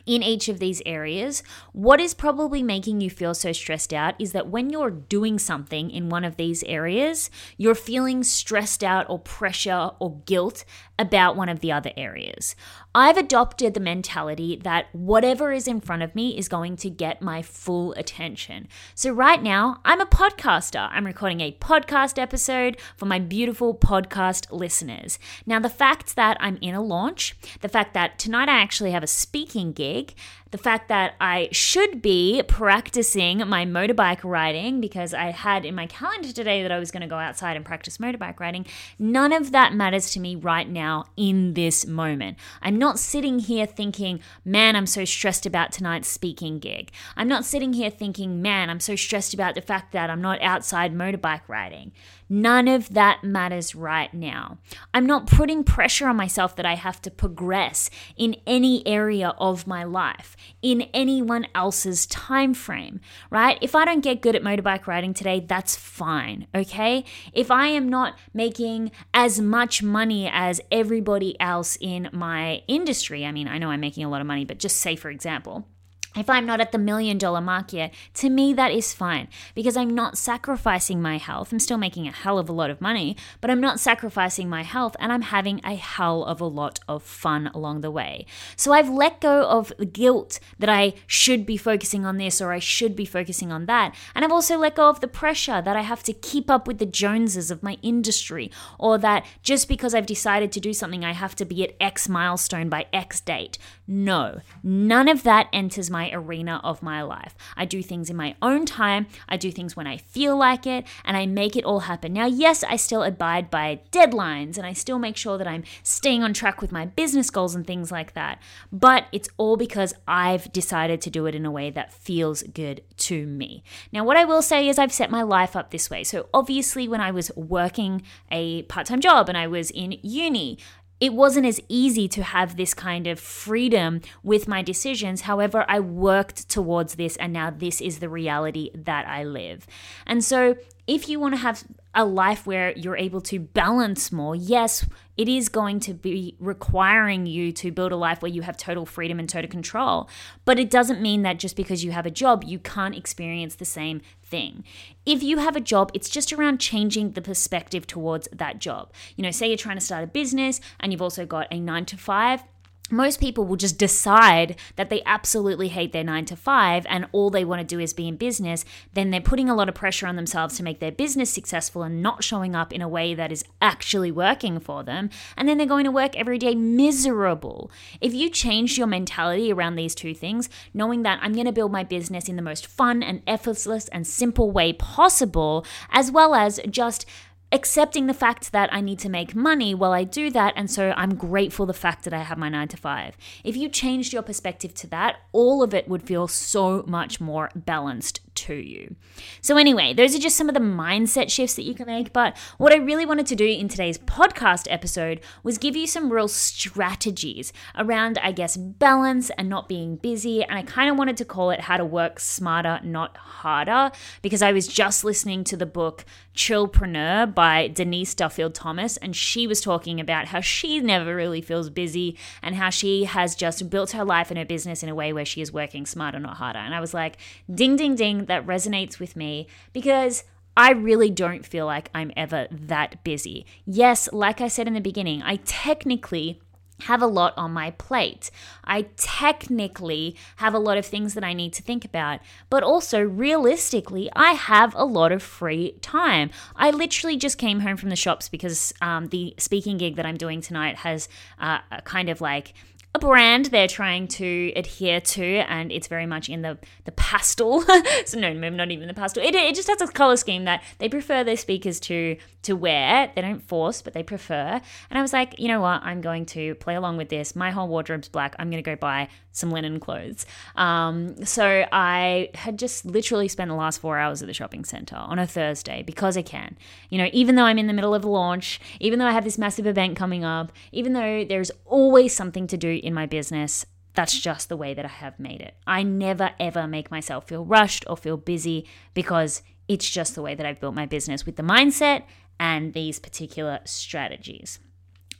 in 0.06 0.24
each 0.24 0.50
of 0.50 0.60
these 0.60 0.82
areas, 0.86 1.44
what 1.74 2.00
is 2.00 2.14
probably 2.14 2.64
making 2.64 3.02
you 3.02 3.10
feel 3.10 3.34
so 3.34 3.52
stressed 3.52 3.94
out 3.94 4.16
is 4.20 4.32
that 4.32 4.48
when 4.48 4.70
you're 4.70 4.92
doing 4.92 5.38
something 5.38 5.92
in 5.92 6.10
one 6.10 6.24
of 6.24 6.38
these 6.38 6.64
areas, 6.64 7.30
you're 7.58 7.76
feeling 7.76 8.24
stressed 8.24 8.84
out 8.84 9.06
or 9.10 9.20
pressure 9.20 9.92
or 10.00 10.22
guilt 10.26 10.66
about 10.98 11.36
one 11.36 11.50
of 11.50 11.60
the 11.60 11.72
other 11.72 11.92
areas. 11.98 12.56
I've 12.94 13.16
adopted 13.16 13.74
the 13.74 13.80
mentality 13.80 14.60
that 14.64 14.94
whatever 14.94 15.54
is 15.54 15.66
in 15.66 15.80
front 15.80 16.04
of 16.04 16.14
me 16.14 16.38
is 16.38 16.50
going 16.50 16.76
to 16.78 16.90
get 16.90 17.22
my 17.22 17.42
full 17.42 17.94
attention. 17.94 18.68
So, 18.96 19.14
right 19.14 19.42
now, 19.42 19.80
I'm 19.86 20.02
a 20.02 20.06
podcaster. 20.06 20.90
I'm 20.92 21.06
recording 21.06 21.40
a 21.40 21.54
podcast 21.54 22.20
episode 22.20 22.78
for 22.98 23.06
my 23.06 23.18
beautiful 23.18 23.74
podcast 23.74 24.52
listeners. 24.52 25.20
Now, 25.46 25.60
the 25.60 25.70
fact 25.70 26.18
that 26.18 26.36
I'm 26.42 26.58
in 26.58 26.76
a 26.76 26.82
launch, 26.82 27.38
the 27.62 27.70
fact 27.70 27.94
that 27.94 28.20
tonight 28.20 28.50
I 28.50 28.60
actually 28.60 28.92
have 28.92 29.04
a 29.04 29.08
speaking 29.08 29.72
gig, 29.72 30.14
the 30.52 30.58
fact 30.58 30.90
that 30.90 31.16
I 31.20 31.48
should 31.52 32.02
be 32.02 32.44
practicing 32.48 33.40
my 33.48 33.66
motorbike 33.66 34.20
riding 34.24 34.82
because 34.82 35.14
I 35.14 35.32
had 35.32 35.66
in 35.66 35.76
my 35.76 35.88
calendar 35.88 36.32
today 36.32 36.62
that 36.62 36.72
I 36.72 36.80
was 36.80 36.92
going 36.92 37.02
to 37.02 37.08
go 37.08 37.16
outside 37.16 37.56
and 37.56 37.66
practice 37.66 37.98
motorbike 37.98 38.40
riding, 38.40 38.66
none 39.00 39.32
of 39.32 39.52
that 39.54 39.74
matters 39.74 40.12
to 40.12 40.20
me 40.20 40.36
right 40.36 40.70
now 40.70 41.06
in 41.16 41.54
this 41.54 41.88
moment. 41.88 42.38
I'm 42.62 42.78
not 42.78 43.00
sitting 43.00 43.40
here 43.40 43.66
thinking, 43.66 44.20
man, 44.44 44.76
I'm 44.76 44.88
so 44.88 45.06
stressed 45.06 45.46
about 45.46 45.72
tonight's 45.72 46.10
speaking 46.10 46.60
gig. 46.60 46.92
I'm 47.16 47.30
not 47.30 47.46
sitting 47.46 47.74
here 47.74 47.90
thinking, 47.90 48.42
man, 48.42 48.70
I'm 48.70 48.82
so 48.82 48.96
stressed 48.96 49.34
about 49.34 49.56
the 49.56 49.62
fact 49.62 49.94
that 49.94 50.10
I'm 50.10 50.22
not 50.22 50.42
outside 50.42 50.94
motorbike 50.94 51.48
riding. 51.48 51.94
None 52.34 52.70
of 52.70 52.94
that 52.94 53.26
matters 53.26 53.76
right 53.76 54.14
now. 54.14 54.58
I'm 54.94 55.06
not 55.06 55.28
putting 55.28 55.66
pressure 55.66 56.08
on 56.08 56.16
myself 56.16 56.56
that 56.56 56.66
I 56.66 56.76
have 56.76 57.02
to 57.02 57.12
progress 57.12 57.90
in 58.16 58.38
any 58.48 58.88
area 58.88 59.36
of 59.38 59.68
my 59.68 59.84
life, 59.84 60.38
in 60.62 60.84
anyone 60.94 61.48
else's 61.54 62.06
time 62.06 62.54
frame, 62.54 63.00
right? 63.30 63.58
If 63.62 63.76
I 63.76 63.86
don't 63.86 64.02
get 64.02 64.22
good 64.22 64.36
at 64.36 64.44
motorbike 64.44 64.88
riding 64.88 65.14
today, 65.14 65.40
that's 65.40 65.76
fine, 65.76 66.48
okay? 66.54 67.04
If 67.34 67.52
I 67.52 67.68
am 67.68 67.90
not 67.90 68.18
making 68.34 68.92
as 69.14 69.40
much 69.40 69.84
money 69.84 70.30
as 70.32 70.62
everybody 70.72 71.40
else 71.40 71.78
in 71.82 72.10
my 72.12 72.64
industry, 72.68 73.26
I 73.26 73.32
mean, 73.32 73.48
I 73.48 73.58
know 73.58 73.72
I'm 73.72 73.82
making 73.82 74.04
a 74.04 74.10
lot 74.10 74.22
of 74.22 74.28
money, 74.28 74.46
but 74.46 74.60
just 74.60 74.78
say 74.78 74.96
for 74.96 75.10
example, 75.10 75.68
if 76.16 76.30
I'm 76.30 76.46
not 76.46 76.60
at 76.60 76.72
the 76.72 76.78
million 76.78 77.18
dollar 77.18 77.42
mark 77.42 77.72
yet, 77.74 77.94
to 78.16 78.30
me 78.30 78.54
that 78.54 78.72
is 78.72 78.94
fine 78.94 79.28
because 79.56 79.78
I'm 79.78 79.96
not 79.96 80.18
sacrificing 80.18 81.02
my 81.02 81.18
health. 81.18 81.52
I'm 81.52 81.60
still 81.60 81.78
making 81.78 82.08
a 82.08 82.12
hell 82.12 82.38
of 82.38 82.50
a 82.50 82.54
lot 82.54 82.70
of 82.70 82.82
money, 82.82 83.16
but 83.40 83.50
I'm 83.50 83.62
not 83.62 83.80
sacrificing 83.80 84.50
my 84.50 84.64
health 84.64 84.96
and 85.00 85.12
I'm 85.12 85.22
having 85.22 85.62
a 85.64 85.76
hell 85.76 86.26
of 86.26 86.42
a 86.42 86.46
lot 86.46 86.80
of 86.88 87.04
fun 87.04 87.48
along 87.54 87.82
the 87.82 87.92
way. 87.92 88.26
So 88.56 88.74
I've 88.74 88.90
let 88.90 89.22
go 89.22 89.44
of 89.44 89.72
the 89.78 89.86
guilt 89.86 90.40
that 90.60 90.70
I 90.70 90.94
should 91.08 91.46
be 91.46 91.58
focusing 91.58 92.06
on 92.06 92.18
this 92.18 92.42
or 92.42 92.52
I 92.52 92.60
should 92.60 92.96
be 92.96 93.06
focusing 93.06 93.52
on 93.52 93.66
that. 93.68 93.96
And 94.14 94.26
I've 94.26 94.32
also 94.32 94.58
let 94.58 94.76
go 94.76 94.90
of 94.90 95.00
the 95.00 95.08
pressure 95.08 95.62
that 95.62 95.78
I 95.78 95.82
have 95.82 96.04
to 96.04 96.14
keep 96.14 96.50
up 96.50 96.68
with 96.68 96.80
the 96.80 96.86
Joneses 96.86 97.52
of 97.52 97.64
my 97.64 97.78
industry 97.82 98.52
or 98.78 98.98
that 98.98 99.26
just 99.44 99.70
because 99.70 99.94
I've 99.94 100.06
decided 100.06 100.52
to 100.52 100.60
do 100.60 100.74
something, 100.74 101.06
I 101.06 101.14
have 101.14 101.36
to 101.36 101.46
be 101.46 101.64
at 101.64 101.76
X 101.80 102.10
milestone 102.10 102.68
by 102.70 102.88
X 102.92 103.22
date. 103.22 103.58
No, 103.94 104.40
none 104.64 105.10
of 105.10 105.24
that 105.24 105.50
enters 105.52 105.90
my 105.90 106.12
arena 106.14 106.62
of 106.64 106.82
my 106.82 107.02
life. 107.02 107.36
I 107.58 107.66
do 107.66 107.84
things 107.84 108.10
in 108.10 108.16
my 108.16 108.36
own 108.42 108.66
time, 108.66 109.08
I 109.28 109.36
do 109.36 109.52
things 109.52 109.76
when 109.76 109.86
I 109.86 109.98
feel 109.98 110.38
like 110.38 110.66
it, 110.66 110.88
and 111.04 111.18
I 111.18 111.26
make 111.26 111.58
it 111.58 111.66
all 111.66 111.82
happen. 111.82 112.14
Now, 112.14 112.26
yes, 112.26 112.64
I 112.64 112.78
still 112.78 113.04
abide 113.04 113.50
by 113.50 113.82
deadlines 113.92 114.58
and 114.58 114.66
I 114.66 114.72
still 114.72 114.98
make 114.98 115.18
sure 115.18 115.38
that 115.38 115.46
I'm 115.46 115.66
staying 115.84 116.24
on 116.24 116.34
track 116.34 116.62
with 116.62 116.72
my 116.72 116.86
business 116.86 117.30
goals 117.30 117.54
and 117.54 117.68
things 117.68 117.92
like 117.92 118.14
that, 118.14 118.42
but 118.72 119.08
it's 119.12 119.28
all 119.36 119.58
because 119.58 119.94
I've 120.08 120.54
decided 120.54 121.02
to 121.02 121.10
do 121.10 121.26
it 121.26 121.36
in 121.36 121.46
a 121.46 121.52
way 121.52 121.70
that 121.70 121.92
feels 121.92 122.44
good 122.44 122.84
to 122.96 123.26
me. 123.28 123.62
Now, 123.92 124.06
what 124.06 124.16
I 124.16 124.24
will 124.24 124.42
say 124.42 124.70
is 124.70 124.80
I've 124.80 124.94
set 124.94 125.12
my 125.12 125.22
life 125.22 125.54
up 125.54 125.72
this 125.72 125.90
way. 125.90 126.06
So, 126.06 126.30
obviously, 126.34 126.88
when 126.88 127.02
I 127.02 127.12
was 127.12 127.30
working 127.36 128.04
a 128.32 128.62
part 128.64 128.88
time 128.88 129.02
job 129.02 129.28
and 129.28 129.38
I 129.38 129.48
was 129.48 129.70
in 129.70 129.98
uni, 130.02 130.60
it 131.02 131.14
wasn't 131.14 131.48
as 131.48 131.60
easy 131.68 132.08
to 132.08 132.22
have 132.22 132.56
this 132.56 132.76
kind 132.76 133.08
of 133.08 133.20
freedom 133.20 134.02
with 134.22 134.48
my 134.48 134.62
decisions. 134.62 135.22
However, 135.22 135.66
I 135.68 135.80
worked 135.80 136.48
towards 136.48 136.96
this, 136.96 137.18
and 137.18 137.34
now 137.34 137.50
this 137.50 137.82
is 137.82 138.00
the 138.00 138.08
reality 138.08 138.70
that 138.76 139.08
I 139.08 139.24
live. 139.24 139.66
And 140.06 140.24
so, 140.24 140.56
if 140.86 141.10
you 141.10 141.20
want 141.20 141.34
to 141.34 141.40
have 141.40 141.64
a 141.94 142.06
life 142.06 142.48
where 142.48 142.72
you're 142.78 142.96
able 142.96 143.22
to 143.22 143.40
balance 143.40 144.12
more, 144.12 144.36
yes, 144.36 144.86
it 145.18 145.28
is 145.28 145.50
going 145.50 145.80
to 145.82 145.94
be 145.94 146.36
requiring 146.40 147.26
you 147.26 147.52
to 147.52 147.72
build 147.72 147.92
a 147.92 147.98
life 147.98 148.22
where 148.22 148.32
you 148.32 148.42
have 148.44 148.56
total 148.56 148.86
freedom 148.86 149.20
and 149.20 149.28
total 149.28 149.50
control. 149.50 150.10
But 150.46 150.58
it 150.58 150.70
doesn't 150.70 151.02
mean 151.02 151.24
that 151.24 151.38
just 151.38 151.56
because 151.56 151.84
you 151.84 151.92
have 151.92 152.06
a 152.06 152.12
job, 152.12 152.44
you 152.46 152.60
can't 152.60 152.96
experience 152.96 153.56
the 153.56 153.66
same 153.66 154.02
thing. 154.24 154.64
If 155.06 155.22
you 155.22 155.40
have 155.40 155.56
a 155.56 155.62
job, 155.62 155.92
it's 155.94 156.10
just 156.10 156.32
around 156.32 156.60
changing 156.60 157.12
the 157.12 157.22
perspective 157.22 157.86
towards 157.86 158.28
that 158.32 158.60
job. 158.60 158.94
You 159.16 159.24
know, 159.24 159.32
say 159.32 159.48
you're 159.48 159.58
trying 159.58 159.78
to 159.78 159.86
start 159.86 160.04
a 160.04 160.08
business 160.08 160.62
and 160.80 160.92
you've 160.92 161.02
also 161.02 161.26
got 161.26 161.48
a 161.52 161.60
nine 161.60 161.86
to 161.86 161.98
five 161.98 162.44
most 162.92 163.20
people 163.20 163.46
will 163.46 163.56
just 163.56 163.78
decide 163.78 164.56
that 164.76 164.90
they 164.90 165.02
absolutely 165.06 165.70
hate 165.70 165.94
their 165.94 166.04
nine 166.04 166.26
to 166.26 166.36
five 166.36 166.86
and 166.90 167.08
all 167.12 167.30
they 167.30 167.46
want 167.46 167.60
to 167.60 167.76
do 167.76 167.80
is 167.80 167.94
be 167.94 168.08
in 168.08 168.16
business, 168.18 168.66
then 168.94 169.12
they're 169.12 169.22
putting 169.22 169.50
a 169.50 169.56
lot 169.56 169.70
of 169.70 169.76
pressure 169.76 170.08
on 170.08 170.16
themselves 170.16 170.58
to 170.58 170.64
make 170.64 170.80
their 170.80 170.92
business 170.92 171.32
successful 171.32 171.84
and 171.84 172.02
not 172.02 172.24
showing 172.24 172.56
up 172.56 172.74
in 172.74 172.82
a 172.82 172.88
way 172.88 173.14
that 173.14 173.32
is 173.32 173.44
actually 173.62 174.12
working 174.12 174.60
for 174.60 174.84
them. 174.84 175.10
And 175.38 175.48
then 175.48 175.58
they're 175.58 175.68
going 175.68 175.86
to 175.86 175.92
work 175.92 176.16
every 176.16 176.38
day 176.38 176.56
miserable. 176.56 177.72
If 178.00 178.14
you 178.14 178.30
change 178.30 178.78
your 178.78 178.88
mentality 178.88 179.52
around 179.52 179.76
these 179.76 179.96
two 179.96 180.14
things, 180.14 180.50
knowing 180.74 181.04
that 181.04 181.20
I'm 181.22 181.34
going 181.34 181.46
to 181.46 181.52
build 181.52 181.72
my 181.72 181.84
business 181.84 182.28
in 182.28 182.36
the 182.36 182.42
most 182.42 182.68
fun 182.68 183.04
and 183.04 183.22
effortless 183.28 183.88
and 183.90 184.06
simple 184.06 184.52
way 184.52 184.74
possible, 184.74 185.66
as 185.92 186.12
well 186.12 186.36
as 186.36 186.60
just 186.70 187.06
accepting 187.52 188.08
the 188.08 188.14
fact 188.14 188.52
that 188.52 188.74
I 188.74 188.82
need 188.82 189.00
to 189.00 189.10
make 189.10 189.36
money 189.36 189.76
while 189.76 189.92
I 189.92 190.04
do 190.04 190.30
that. 190.32 190.54
And 190.56 190.70
so 190.70 190.94
I'm 190.96 191.16
grateful 191.16 191.66
the 191.66 191.74
fact 191.74 192.04
that 192.06 192.14
I 192.14 192.20
have 192.20 192.38
my 192.38 192.50
nine 192.50 192.68
to 192.70 192.78
five. 192.78 193.18
If 193.44 193.58
you 193.58 193.70
changed 193.70 194.14
your 194.14 194.22
perspective 194.22 194.74
to 194.76 194.88
that, 194.88 195.18
all 195.32 195.62
of 195.62 195.74
it 195.74 195.88
would 195.88 196.04
feel 196.04 196.28
so 196.28 196.84
much 196.88 197.20
more 197.20 197.50
balanced 197.56 198.22
to 198.36 198.56
you. 198.56 198.96
So, 199.42 199.58
anyway, 199.58 199.94
those 199.94 200.16
are 200.16 200.20
just 200.20 200.38
some 200.38 200.50
of 200.50 200.56
the 200.56 200.62
mindset 200.62 201.30
shifts 201.30 201.56
that 201.56 201.64
you 201.64 201.74
can 201.74 201.88
make. 201.88 202.14
But 202.14 202.38
what 202.58 202.74
I 202.74 202.78
really 202.78 203.06
wanted 203.06 203.28
to 203.28 203.36
do 203.36 203.46
in 203.46 203.68
today's 203.68 203.98
podcast 203.98 204.68
episode 204.70 205.22
was 205.44 205.58
give 205.58 205.76
you 205.76 205.88
some 205.88 206.12
real 206.12 206.28
strategies 206.28 207.54
around, 207.76 208.18
I 208.20 208.32
guess, 208.32 208.58
balance 208.58 209.30
and 209.32 209.50
not 209.50 209.68
being 209.68 209.96
busy. 209.96 210.44
And 210.44 210.58
I 210.58 210.64
kind 210.64 210.90
of 210.90 210.98
wanted 210.98 211.18
to 211.18 211.26
call 211.26 211.52
it 211.52 211.62
How 211.62 211.78
to 211.78 211.86
Work 211.86 212.20
Smarter, 212.20 212.80
Not 212.84 213.18
Harder, 213.18 213.92
because 214.22 214.42
I 214.42 214.52
was 214.52 214.68
just 214.68 215.04
listening 215.04 215.44
to 215.46 215.58
the 215.58 215.66
book 215.66 216.06
Chillpreneur 216.36 217.34
by 217.34 217.68
Denise 217.68 218.16
Duffield 218.16 218.56
Thomas, 218.56 218.98
and 218.98 219.16
she 219.16 219.48
was 219.48 219.60
talking 219.60 220.00
about 220.00 220.28
how 220.28 220.40
she 220.40 220.80
never 220.80 221.16
really 221.16 221.42
feels 221.42 221.70
busy 221.70 222.18
and 222.42 222.56
how 222.56 222.70
she 222.70 223.04
has 223.04 223.36
just 223.36 223.70
built 223.70 223.92
her 223.92 224.06
life 224.06 224.32
and 224.32 224.38
her 224.38 224.46
business 224.46 224.82
in 224.82 224.90
a 224.90 224.96
way 224.96 225.12
where 225.12 225.26
she 225.26 225.42
is 225.42 225.52
working 225.52 225.86
smarter, 225.86 226.20
not 226.20 226.38
harder. 226.38 226.60
And 226.60 226.74
I 226.74 226.80
was 226.80 226.94
like, 226.94 227.18
ding, 227.54 227.76
ding, 227.76 227.96
ding 227.96 228.21
that 228.28 228.46
resonates 228.46 229.00
with 229.00 229.16
me 229.16 229.48
because 229.74 230.24
I 230.56 230.72
really 230.72 231.10
don't 231.10 231.46
feel 231.46 231.66
like 231.66 231.90
I'm 231.96 232.12
ever 232.18 232.48
that 232.52 233.04
busy. 233.04 233.46
Yes, 233.66 234.10
like 234.12 234.42
I 234.42 234.48
said 234.48 234.68
in 234.68 234.74
the 234.74 234.82
beginning, 234.82 235.22
I 235.22 235.38
technically 235.38 236.42
have 236.84 237.02
a 237.02 237.08
lot 237.08 237.34
on 237.38 237.52
my 237.52 237.72
plate. 237.72 238.32
I 238.64 238.84
technically 238.98 240.16
have 240.38 240.54
a 240.54 240.60
lot 240.60 240.78
of 240.78 240.86
things 240.86 241.14
that 241.14 241.24
I 241.24 241.34
need 241.34 241.54
to 241.54 241.64
think 241.64 241.86
about, 241.86 242.20
but 242.50 242.64
also 242.64 243.02
realistically, 243.02 244.10
I 244.16 244.32
have 244.34 244.74
a 244.76 244.86
lot 244.86 245.12
of 245.12 245.22
free 245.22 245.74
time. 245.82 246.32
I 246.56 246.72
literally 246.72 247.18
just 247.18 247.38
came 247.38 247.62
home 247.62 247.78
from 247.78 247.90
the 247.90 247.96
shops 247.96 248.30
because 248.30 248.74
um, 248.82 249.08
the 249.08 249.36
speaking 249.38 249.78
gig 249.78 249.96
that 249.96 250.06
I'm 250.06 250.18
doing 250.18 250.42
tonight 250.42 250.78
has 250.78 251.08
uh, 251.40 251.60
a 251.72 251.82
kind 251.82 252.10
of 252.10 252.22
like 252.22 252.54
a 252.94 253.00
brand 253.00 253.46
they're 253.46 253.68
trying 253.68 254.08
to 254.08 254.52
adhere 254.56 255.00
to, 255.00 255.24
and 255.24 255.72
it's 255.72 255.88
very 255.88 256.06
much 256.06 256.30
in 256.30 256.42
the 256.42 256.58
the 256.84 256.92
pastel. 256.92 257.62
so 258.06 258.20
no, 258.20 258.34
not 258.34 258.72
even 258.72 258.88
the 258.88 258.94
pastel. 258.94 259.24
It, 259.24 259.34
it 259.34 259.56
just 259.56 259.70
has 259.70 259.82
a 259.82 259.88
color 259.88 260.18
scheme 260.18 260.46
that 260.46 260.64
they 260.80 260.90
prefer 260.90 261.24
their 261.24 261.38
speakers 261.38 261.80
to 261.82 262.18
to 262.44 262.56
wear. 262.56 263.12
They 263.16 263.22
don't 263.22 263.42
force, 263.42 263.82
but 263.82 263.94
they 263.94 264.04
prefer. 264.04 264.60
And 264.90 265.00
I 265.00 265.02
was 265.02 265.14
like, 265.14 265.40
you 265.40 265.48
know 265.48 265.62
what? 265.62 265.84
I'm 265.84 266.02
going 266.02 266.26
to 266.28 266.56
play 266.56 266.76
along 266.76 266.98
with 266.98 267.10
this. 267.10 267.36
My 267.36 267.52
whole 267.52 267.68
wardrobe's 267.68 268.10
black. 268.10 268.36
I'm 268.40 268.50
going 268.50 268.62
to 268.62 268.70
go 268.70 268.76
buy 268.76 269.08
some 269.32 269.52
linen 269.52 269.80
clothes. 269.80 270.26
Um, 270.56 271.24
so 271.26 271.66
I 271.72 272.30
had 272.34 272.60
just 272.60 272.86
literally 272.86 273.28
spent 273.28 273.50
the 273.50 273.56
last 273.56 273.80
four 273.80 273.98
hours 273.98 274.22
at 274.22 274.28
the 274.28 274.34
shopping 274.34 274.66
center 274.66 274.96
on 274.96 275.20
a 275.20 275.28
Thursday 275.28 275.84
because 275.84 276.18
I 276.18 276.22
can. 276.22 276.58
You 276.90 276.98
know, 276.98 277.10
even 277.14 277.36
though 277.36 277.44
I'm 277.44 277.60
in 277.60 277.68
the 277.68 277.74
middle 277.74 277.96
of 277.96 278.04
a 278.04 278.10
launch, 278.10 278.60
even 278.80 279.00
though 279.00 279.08
I 279.08 279.12
have 279.12 279.24
this 279.24 279.38
massive 279.38 279.68
event 279.68 279.96
coming 279.96 280.24
up, 280.24 280.52
even 280.72 280.94
though 280.94 281.24
there's 281.24 281.52
always 281.66 282.16
something 282.16 282.48
to 282.48 282.58
do 282.58 282.80
in 282.84 282.94
my 282.94 283.06
business, 283.06 283.66
that's 283.94 284.18
just 284.18 284.50
the 284.50 284.58
way 284.58 284.74
that 284.74 284.86
I 284.86 284.90
have 284.90 285.20
made 285.20 285.42
it. 285.42 285.56
I 285.68 285.84
never 285.84 286.32
ever 286.40 286.68
make 286.68 286.92
myself 286.92 287.28
feel 287.28 287.46
rushed 287.46 287.86
or 287.88 287.98
feel 287.98 288.18
busy 288.18 288.68
because 288.94 289.42
it's 289.68 289.90
just 289.90 290.16
the 290.16 290.22
way 290.22 290.36
that 290.36 290.46
I've 290.46 290.60
built 290.60 290.76
my 290.76 290.86
business 290.86 291.26
with 291.26 291.36
the 291.36 291.44
mindset 291.44 292.04
and 292.40 292.74
these 292.74 293.00
particular 293.00 293.60
strategies. 293.66 294.60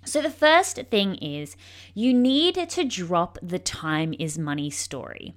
So, 0.04 0.22
the 0.22 0.32
first 0.32 0.78
thing 0.90 1.16
is 1.16 1.56
you 1.94 2.14
need 2.14 2.56
to 2.70 2.84
drop 2.84 3.38
the 3.42 3.60
time 3.60 4.16
is 4.18 4.38
money 4.38 4.70
story. 4.70 5.36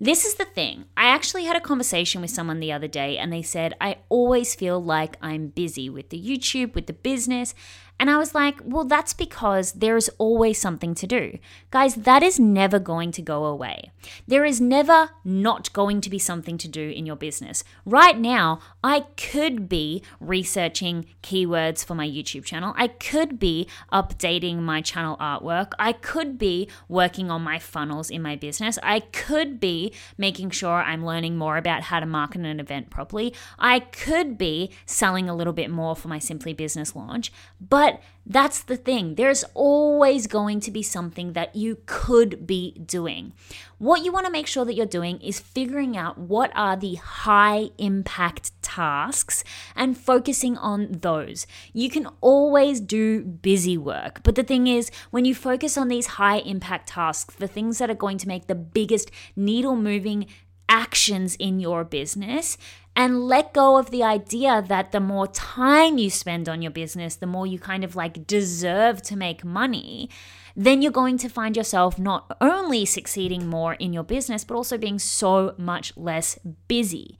This 0.00 0.24
is 0.24 0.36
the 0.36 0.44
thing. 0.44 0.84
I 0.96 1.06
actually 1.06 1.44
had 1.44 1.56
a 1.56 1.60
conversation 1.60 2.20
with 2.20 2.30
someone 2.30 2.60
the 2.60 2.72
other 2.72 2.86
day, 2.86 3.18
and 3.18 3.32
they 3.32 3.42
said, 3.42 3.74
I 3.80 3.96
always 4.08 4.54
feel 4.54 4.82
like 4.82 5.16
I'm 5.20 5.48
busy 5.48 5.90
with 5.90 6.10
the 6.10 6.20
YouTube, 6.20 6.74
with 6.74 6.86
the 6.86 6.92
business, 6.92 7.54
and 7.98 8.10
I 8.10 8.18
was 8.18 8.34
like, 8.34 8.60
well, 8.64 8.84
that's 8.84 9.14
because 9.14 9.72
there's 9.72 10.08
always 10.18 10.60
something 10.60 10.94
to 10.96 11.06
do. 11.06 11.38
Guys, 11.70 11.94
that 11.94 12.22
is 12.22 12.40
never 12.40 12.78
going 12.78 13.12
to 13.12 13.22
go 13.22 13.44
away. 13.44 13.92
There 14.26 14.44
is 14.44 14.60
never 14.60 15.10
not 15.24 15.72
going 15.72 16.00
to 16.00 16.10
be 16.10 16.18
something 16.18 16.58
to 16.58 16.68
do 16.68 16.90
in 16.90 17.06
your 17.06 17.16
business. 17.16 17.62
Right 17.84 18.18
now, 18.18 18.58
I 18.82 19.06
could 19.16 19.68
be 19.68 20.02
researching 20.18 21.06
keywords 21.22 21.84
for 21.84 21.94
my 21.94 22.06
YouTube 22.06 22.44
channel. 22.44 22.74
I 22.76 22.88
could 22.88 23.38
be 23.38 23.68
updating 23.92 24.58
my 24.58 24.80
channel 24.80 25.16
artwork. 25.18 25.72
I 25.78 25.92
could 25.92 26.36
be 26.36 26.68
working 26.88 27.30
on 27.30 27.42
my 27.42 27.58
funnels 27.58 28.10
in 28.10 28.22
my 28.22 28.34
business. 28.34 28.78
I 28.82 29.00
could 29.00 29.60
be 29.60 29.92
making 30.18 30.50
sure 30.50 30.82
I'm 30.82 31.06
learning 31.06 31.36
more 31.36 31.56
about 31.56 31.82
how 31.82 32.00
to 32.00 32.06
market 32.06 32.40
an 32.40 32.58
event 32.58 32.90
properly. 32.90 33.32
I 33.58 33.80
could 33.80 34.36
be 34.36 34.72
selling 34.84 35.28
a 35.28 35.34
little 35.34 35.52
bit 35.52 35.70
more 35.70 35.94
for 35.94 36.08
my 36.08 36.18
Simply 36.18 36.52
Business 36.52 36.96
launch. 36.96 37.32
But 37.60 37.83
but 37.84 38.00
that's 38.24 38.62
the 38.62 38.78
thing. 38.78 39.16
There's 39.16 39.44
always 39.52 40.26
going 40.26 40.60
to 40.60 40.70
be 40.70 40.82
something 40.82 41.34
that 41.34 41.54
you 41.54 41.76
could 41.84 42.46
be 42.46 42.72
doing. 42.86 43.34
What 43.76 44.02
you 44.02 44.10
want 44.10 44.24
to 44.24 44.32
make 44.32 44.46
sure 44.46 44.64
that 44.64 44.72
you're 44.72 44.86
doing 44.86 45.20
is 45.20 45.38
figuring 45.38 45.94
out 45.94 46.16
what 46.16 46.50
are 46.54 46.76
the 46.78 46.94
high 46.94 47.68
impact 47.76 48.52
tasks 48.62 49.44
and 49.76 49.98
focusing 49.98 50.56
on 50.56 50.92
those. 51.02 51.46
You 51.74 51.90
can 51.90 52.08
always 52.22 52.80
do 52.80 53.22
busy 53.22 53.76
work, 53.76 54.22
but 54.22 54.34
the 54.34 54.42
thing 54.42 54.66
is, 54.66 54.90
when 55.10 55.26
you 55.26 55.34
focus 55.34 55.76
on 55.76 55.88
these 55.88 56.06
high 56.06 56.38
impact 56.38 56.88
tasks, 56.88 57.34
the 57.34 57.48
things 57.48 57.76
that 57.76 57.90
are 57.90 57.94
going 57.94 58.16
to 58.16 58.28
make 58.28 58.46
the 58.46 58.54
biggest 58.54 59.10
needle 59.36 59.76
moving 59.76 60.26
actions 60.66 61.36
in 61.36 61.60
your 61.60 61.84
business, 61.84 62.56
and 62.96 63.24
let 63.24 63.52
go 63.52 63.76
of 63.76 63.90
the 63.90 64.02
idea 64.02 64.62
that 64.66 64.92
the 64.92 65.00
more 65.00 65.26
time 65.26 65.98
you 65.98 66.10
spend 66.10 66.48
on 66.48 66.62
your 66.62 66.70
business, 66.70 67.16
the 67.16 67.26
more 67.26 67.46
you 67.46 67.58
kind 67.58 67.84
of 67.84 67.96
like 67.96 68.26
deserve 68.26 69.02
to 69.02 69.16
make 69.16 69.44
money, 69.44 70.08
then 70.54 70.80
you're 70.80 70.92
going 70.92 71.18
to 71.18 71.28
find 71.28 71.56
yourself 71.56 71.98
not 71.98 72.36
only 72.40 72.84
succeeding 72.84 73.48
more 73.48 73.74
in 73.74 73.92
your 73.92 74.04
business, 74.04 74.44
but 74.44 74.54
also 74.54 74.78
being 74.78 74.98
so 74.98 75.54
much 75.58 75.96
less 75.96 76.38
busy. 76.68 77.18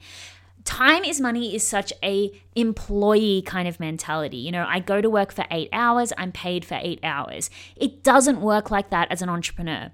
Time 0.65 1.05
is 1.05 1.21
money 1.21 1.55
is 1.55 1.67
such 1.67 1.93
a 2.03 2.31
employee 2.55 3.43
kind 3.43 3.69
of 3.69 3.79
mentality. 3.81 4.39
You 4.39 4.53
know 4.53 4.65
i 4.67 4.79
go 4.79 5.01
to 5.01 5.11
work 5.11 5.31
for 5.33 5.45
8 5.51 5.69
hours 5.73 6.13
i'm 6.17 6.33
paid 6.33 6.65
for 6.65 6.79
8 6.81 7.01
hours. 7.03 7.51
It 7.77 8.03
doesn't 8.03 8.41
work 8.41 8.71
like 8.71 8.91
that 8.91 9.11
as 9.11 9.21
an 9.21 9.29
entrepreneur 9.29 9.91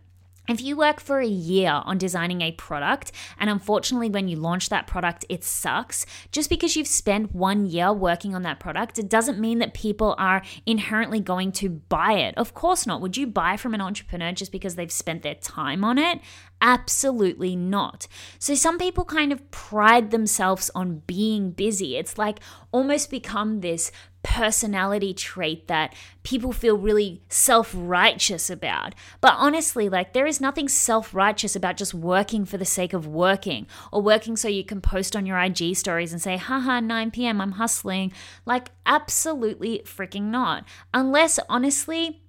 if 0.50 0.62
you 0.62 0.76
work 0.76 1.00
for 1.00 1.20
a 1.20 1.26
year 1.26 1.82
on 1.84 1.98
designing 1.98 2.40
a 2.42 2.52
product, 2.52 3.12
and 3.38 3.50
unfortunately, 3.50 4.08
when 4.08 4.28
you 4.28 4.36
launch 4.36 4.68
that 4.68 4.86
product, 4.86 5.24
it 5.28 5.44
sucks, 5.44 6.06
just 6.32 6.50
because 6.50 6.76
you've 6.76 6.86
spent 6.86 7.34
one 7.34 7.66
year 7.66 7.92
working 7.92 8.34
on 8.34 8.42
that 8.42 8.60
product, 8.60 8.98
it 8.98 9.08
doesn't 9.08 9.38
mean 9.38 9.58
that 9.58 9.74
people 9.74 10.14
are 10.18 10.42
inherently 10.66 11.20
going 11.20 11.52
to 11.52 11.68
buy 11.68 12.12
it. 12.12 12.34
Of 12.36 12.54
course 12.54 12.86
not. 12.86 13.00
Would 13.00 13.16
you 13.16 13.26
buy 13.26 13.56
from 13.56 13.74
an 13.74 13.80
entrepreneur 13.80 14.32
just 14.32 14.52
because 14.52 14.74
they've 14.74 14.90
spent 14.90 15.22
their 15.22 15.34
time 15.34 15.84
on 15.84 15.98
it? 15.98 16.20
Absolutely 16.62 17.56
not. 17.56 18.06
So, 18.38 18.54
some 18.54 18.78
people 18.78 19.04
kind 19.04 19.32
of 19.32 19.50
pride 19.50 20.10
themselves 20.10 20.70
on 20.74 21.02
being 21.06 21.52
busy. 21.52 21.96
It's 21.96 22.18
like 22.18 22.38
almost 22.70 23.10
become 23.10 23.60
this 23.60 23.90
personality 24.22 25.14
trait 25.14 25.66
that 25.68 25.94
people 26.22 26.52
feel 26.52 26.76
really 26.76 27.22
self 27.28 27.72
righteous 27.74 28.50
about. 28.50 28.94
But 29.20 29.34
honestly, 29.36 29.88
like, 29.88 30.12
there 30.12 30.26
is 30.26 30.40
nothing 30.40 30.68
self 30.68 31.14
righteous 31.14 31.56
about 31.56 31.76
just 31.76 31.94
working 31.94 32.44
for 32.44 32.58
the 32.58 32.64
sake 32.64 32.92
of 32.92 33.06
working 33.06 33.66
or 33.92 34.02
working 34.02 34.36
so 34.36 34.48
you 34.48 34.64
can 34.64 34.80
post 34.80 35.16
on 35.16 35.26
your 35.26 35.38
IG 35.38 35.76
stories 35.76 36.12
and 36.12 36.20
say, 36.20 36.36
haha, 36.36 36.80
9 36.80 37.10
p.m., 37.10 37.40
I'm 37.40 37.52
hustling. 37.52 38.12
Like, 38.44 38.70
absolutely 38.86 39.80
freaking 39.84 40.24
not. 40.24 40.64
Unless, 40.92 41.38
honestly, 41.48 42.22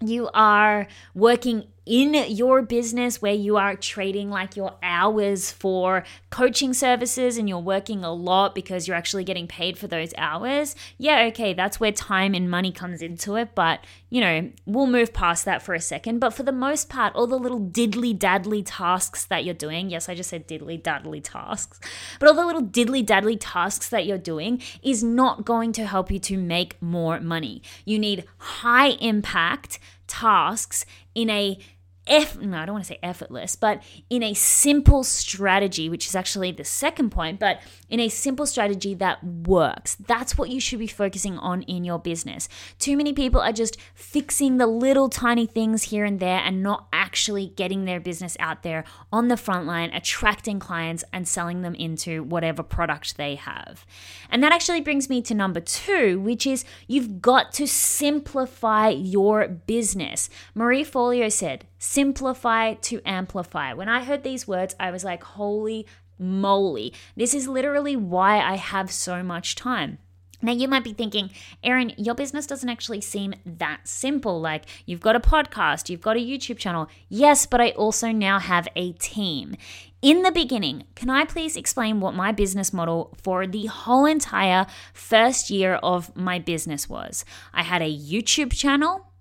you 0.00 0.28
are 0.34 0.86
working 1.14 1.64
in 1.86 2.14
your 2.28 2.62
business 2.62 3.22
where 3.22 3.32
you 3.32 3.56
are 3.56 3.76
trading 3.76 4.28
like 4.28 4.56
your 4.56 4.74
hours 4.82 5.52
for 5.52 6.02
coaching 6.30 6.74
services 6.74 7.38
and 7.38 7.48
you're 7.48 7.58
working 7.60 8.02
a 8.02 8.12
lot 8.12 8.56
because 8.56 8.88
you're 8.88 8.96
actually 8.96 9.22
getting 9.22 9.46
paid 9.46 9.78
for 9.78 9.86
those 9.86 10.12
hours, 10.18 10.74
yeah, 10.98 11.22
okay, 11.26 11.54
that's 11.54 11.78
where 11.78 11.92
time 11.92 12.34
and 12.34 12.50
money 12.50 12.72
comes 12.72 13.00
into 13.00 13.36
it. 13.36 13.54
But, 13.54 13.84
you 14.10 14.20
know, 14.20 14.50
we'll 14.66 14.88
move 14.88 15.12
past 15.12 15.44
that 15.44 15.62
for 15.62 15.74
a 15.74 15.80
second. 15.80 16.18
But 16.18 16.34
for 16.34 16.42
the 16.42 16.50
most 16.50 16.88
part, 16.88 17.14
all 17.14 17.28
the 17.28 17.38
little 17.38 17.60
diddly 17.60 18.18
daddly 18.18 18.64
tasks 18.64 19.24
that 19.26 19.44
you're 19.44 19.54
doing, 19.54 19.88
yes, 19.88 20.08
I 20.08 20.16
just 20.16 20.30
said 20.30 20.48
diddly 20.48 20.82
daddly 20.82 21.20
tasks, 21.20 21.78
but 22.18 22.28
all 22.28 22.34
the 22.34 22.44
little 22.44 22.64
diddly 22.64 23.06
daddly 23.06 23.36
tasks 23.36 23.88
that 23.90 24.06
you're 24.06 24.18
doing 24.18 24.60
is 24.82 25.04
not 25.04 25.44
going 25.44 25.70
to 25.72 25.86
help 25.86 26.10
you 26.10 26.18
to 26.18 26.36
make 26.36 26.82
more 26.82 27.20
money. 27.20 27.62
You 27.84 28.00
need 28.00 28.24
high 28.38 28.90
impact 28.90 29.78
tasks 30.06 30.84
in 31.14 31.30
a 31.30 31.58
eff- 32.06 32.38
no, 32.40 32.58
I 32.58 32.66
don't 32.66 32.74
want 32.74 32.84
to 32.84 32.92
say 32.92 32.98
effortless, 33.02 33.56
but 33.56 33.82
in 34.10 34.22
a 34.22 34.34
simple 34.34 35.04
strategy, 35.04 35.88
which 35.88 36.06
is 36.06 36.14
actually 36.14 36.52
the 36.52 36.64
second 36.64 37.10
point, 37.10 37.40
but 37.40 37.60
in 37.88 38.00
a 38.00 38.08
simple 38.08 38.46
strategy 38.46 38.94
that 38.94 39.22
works. 39.22 39.96
That's 39.96 40.38
what 40.38 40.50
you 40.50 40.60
should 40.60 40.78
be 40.78 40.86
focusing 40.86 41.38
on 41.38 41.62
in 41.62 41.84
your 41.84 41.98
business. 41.98 42.48
Too 42.78 42.96
many 42.96 43.12
people 43.12 43.40
are 43.40 43.52
just 43.52 43.78
fixing 43.94 44.56
the 44.56 44.66
little 44.66 45.08
tiny 45.08 45.46
things 45.46 45.84
here 45.84 46.04
and 46.04 46.20
there 46.20 46.38
and 46.38 46.62
not 46.62 46.88
actually 46.92 47.48
getting 47.48 47.84
their 47.84 48.00
business 48.00 48.36
out 48.40 48.62
there 48.62 48.84
on 49.12 49.28
the 49.28 49.36
front 49.36 49.66
line, 49.66 49.90
attracting 49.92 50.58
clients 50.58 51.04
and 51.12 51.26
selling 51.26 51.62
them 51.62 51.74
into 51.74 52.22
whatever 52.22 52.62
product 52.62 53.16
they 53.16 53.34
have. 53.34 53.84
And 54.30 54.42
that 54.42 54.52
actually 54.52 54.80
brings 54.80 55.08
me 55.08 55.22
to 55.22 55.34
number 55.34 55.60
two, 55.60 56.20
which 56.20 56.46
is 56.46 56.64
you've 56.86 57.20
got 57.20 57.52
to 57.54 57.66
simplify 57.66 58.88
your 58.88 59.48
business. 59.48 60.28
Marie 60.54 60.84
Forleo 60.84 61.30
said, 61.30 61.66
simplify 61.86 62.74
to 62.74 63.00
amplify. 63.06 63.72
When 63.72 63.88
I 63.88 64.04
heard 64.04 64.24
these 64.24 64.48
words, 64.48 64.74
I 64.80 64.90
was 64.90 65.04
like, 65.04 65.22
holy 65.22 65.86
moly. 66.18 66.92
This 67.16 67.32
is 67.32 67.46
literally 67.46 67.96
why 67.96 68.40
I 68.40 68.56
have 68.56 68.90
so 68.90 69.22
much 69.22 69.54
time. 69.54 69.98
Now, 70.42 70.52
you 70.52 70.68
might 70.68 70.84
be 70.84 70.92
thinking, 70.92 71.30
Erin, 71.62 71.94
your 71.96 72.14
business 72.14 72.46
doesn't 72.46 72.68
actually 72.68 73.00
seem 73.00 73.34
that 73.46 73.88
simple. 73.88 74.38
Like, 74.38 74.64
you've 74.84 75.00
got 75.00 75.16
a 75.16 75.20
podcast, 75.20 75.88
you've 75.88 76.02
got 76.02 76.16
a 76.16 76.20
YouTube 76.20 76.58
channel. 76.58 76.88
Yes, 77.08 77.46
but 77.46 77.60
I 77.60 77.70
also 77.70 78.12
now 78.12 78.38
have 78.38 78.68
a 78.76 78.92
team. 78.92 79.56
In 80.02 80.22
the 80.22 80.30
beginning, 80.30 80.84
can 80.94 81.08
I 81.08 81.24
please 81.24 81.56
explain 81.56 82.00
what 82.00 82.14
my 82.14 82.32
business 82.32 82.72
model 82.72 83.16
for 83.22 83.46
the 83.46 83.66
whole 83.66 84.04
entire 84.04 84.66
first 84.92 85.48
year 85.48 85.76
of 85.76 86.14
my 86.14 86.38
business 86.38 86.88
was? 86.88 87.24
I 87.54 87.62
had 87.62 87.80
a 87.80 87.98
YouTube 87.98 88.52
channel 88.52 89.12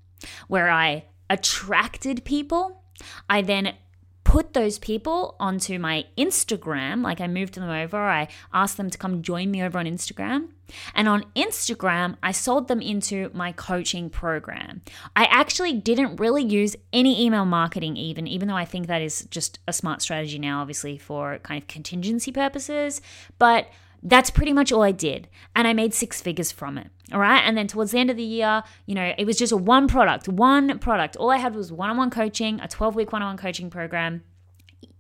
where 0.48 0.70
I 0.70 1.06
attracted 1.30 2.24
people. 2.26 2.84
I 3.30 3.42
then 3.42 3.76
put 4.26 4.54
those 4.54 4.80
people 4.80 5.36
onto 5.40 5.80
my 5.80 6.04
Instagram. 6.18 7.04
Like 7.04 7.22
I 7.22 7.28
moved 7.28 7.54
them 7.54 7.70
over, 7.70 7.98
I 7.98 8.28
asked 8.54 8.76
them 8.76 8.90
to 8.90 8.98
come 8.98 9.22
join 9.22 9.52
me 9.52 9.64
over 9.64 9.78
on 9.80 9.86
Instagram. 9.86 10.50
And 10.96 11.08
on 11.08 11.26
Instagram, 11.36 12.18
I 12.24 12.32
sold 12.32 12.68
them 12.68 12.82
into 12.82 13.30
my 13.34 13.52
coaching 13.52 14.10
program. 14.10 14.82
I 15.16 15.26
actually 15.26 15.74
didn't 15.74 16.20
really 16.20 16.44
use 16.44 16.76
any 16.92 17.24
email 17.24 17.46
marketing, 17.46 17.98
even, 17.98 18.26
even 18.26 18.48
though 18.48 18.56
I 18.56 18.66
think 18.66 18.88
that 18.88 19.02
is 19.02 19.28
just 19.30 19.60
a 19.68 19.74
smart 19.74 20.02
strategy 20.02 20.40
now, 20.40 20.60
obviously, 20.60 20.98
for 20.98 21.38
kind 21.44 21.62
of 21.62 21.68
contingency 21.68 22.32
purposes. 22.32 23.02
But 23.38 23.68
that's 24.04 24.30
pretty 24.30 24.54
much 24.54 24.72
all 24.72 24.84
I 24.84 24.92
did. 24.92 25.28
And 25.56 25.68
I 25.68 25.74
made 25.74 25.94
six 25.94 26.22
figures 26.22 26.52
from 26.52 26.78
it. 26.78 26.88
All 27.12 27.20
right. 27.20 27.40
And 27.40 27.58
then 27.58 27.68
towards 27.68 27.92
the 27.92 28.00
end 28.00 28.10
of 28.10 28.18
the 28.18 28.24
year, 28.24 28.64
you 28.86 28.96
know, 28.96 29.14
it 29.18 29.26
was 29.26 29.38
just 29.38 29.52
a 29.52 29.58
one 29.58 29.88
product, 29.88 30.28
one 30.28 30.80
product. 30.80 31.16
All 31.16 31.32
I 31.32 31.38
had 31.38 31.56
was 31.56 31.72
one 31.72 31.90
on 31.90 31.98
one 31.98 32.10
coaching, 32.10 32.60
a 32.60 32.68
12 32.68 32.96
week 32.96 33.12
one 33.12 33.22
on 33.22 33.30
one 33.30 33.38
coaching 33.38 33.70
program. 33.70 34.24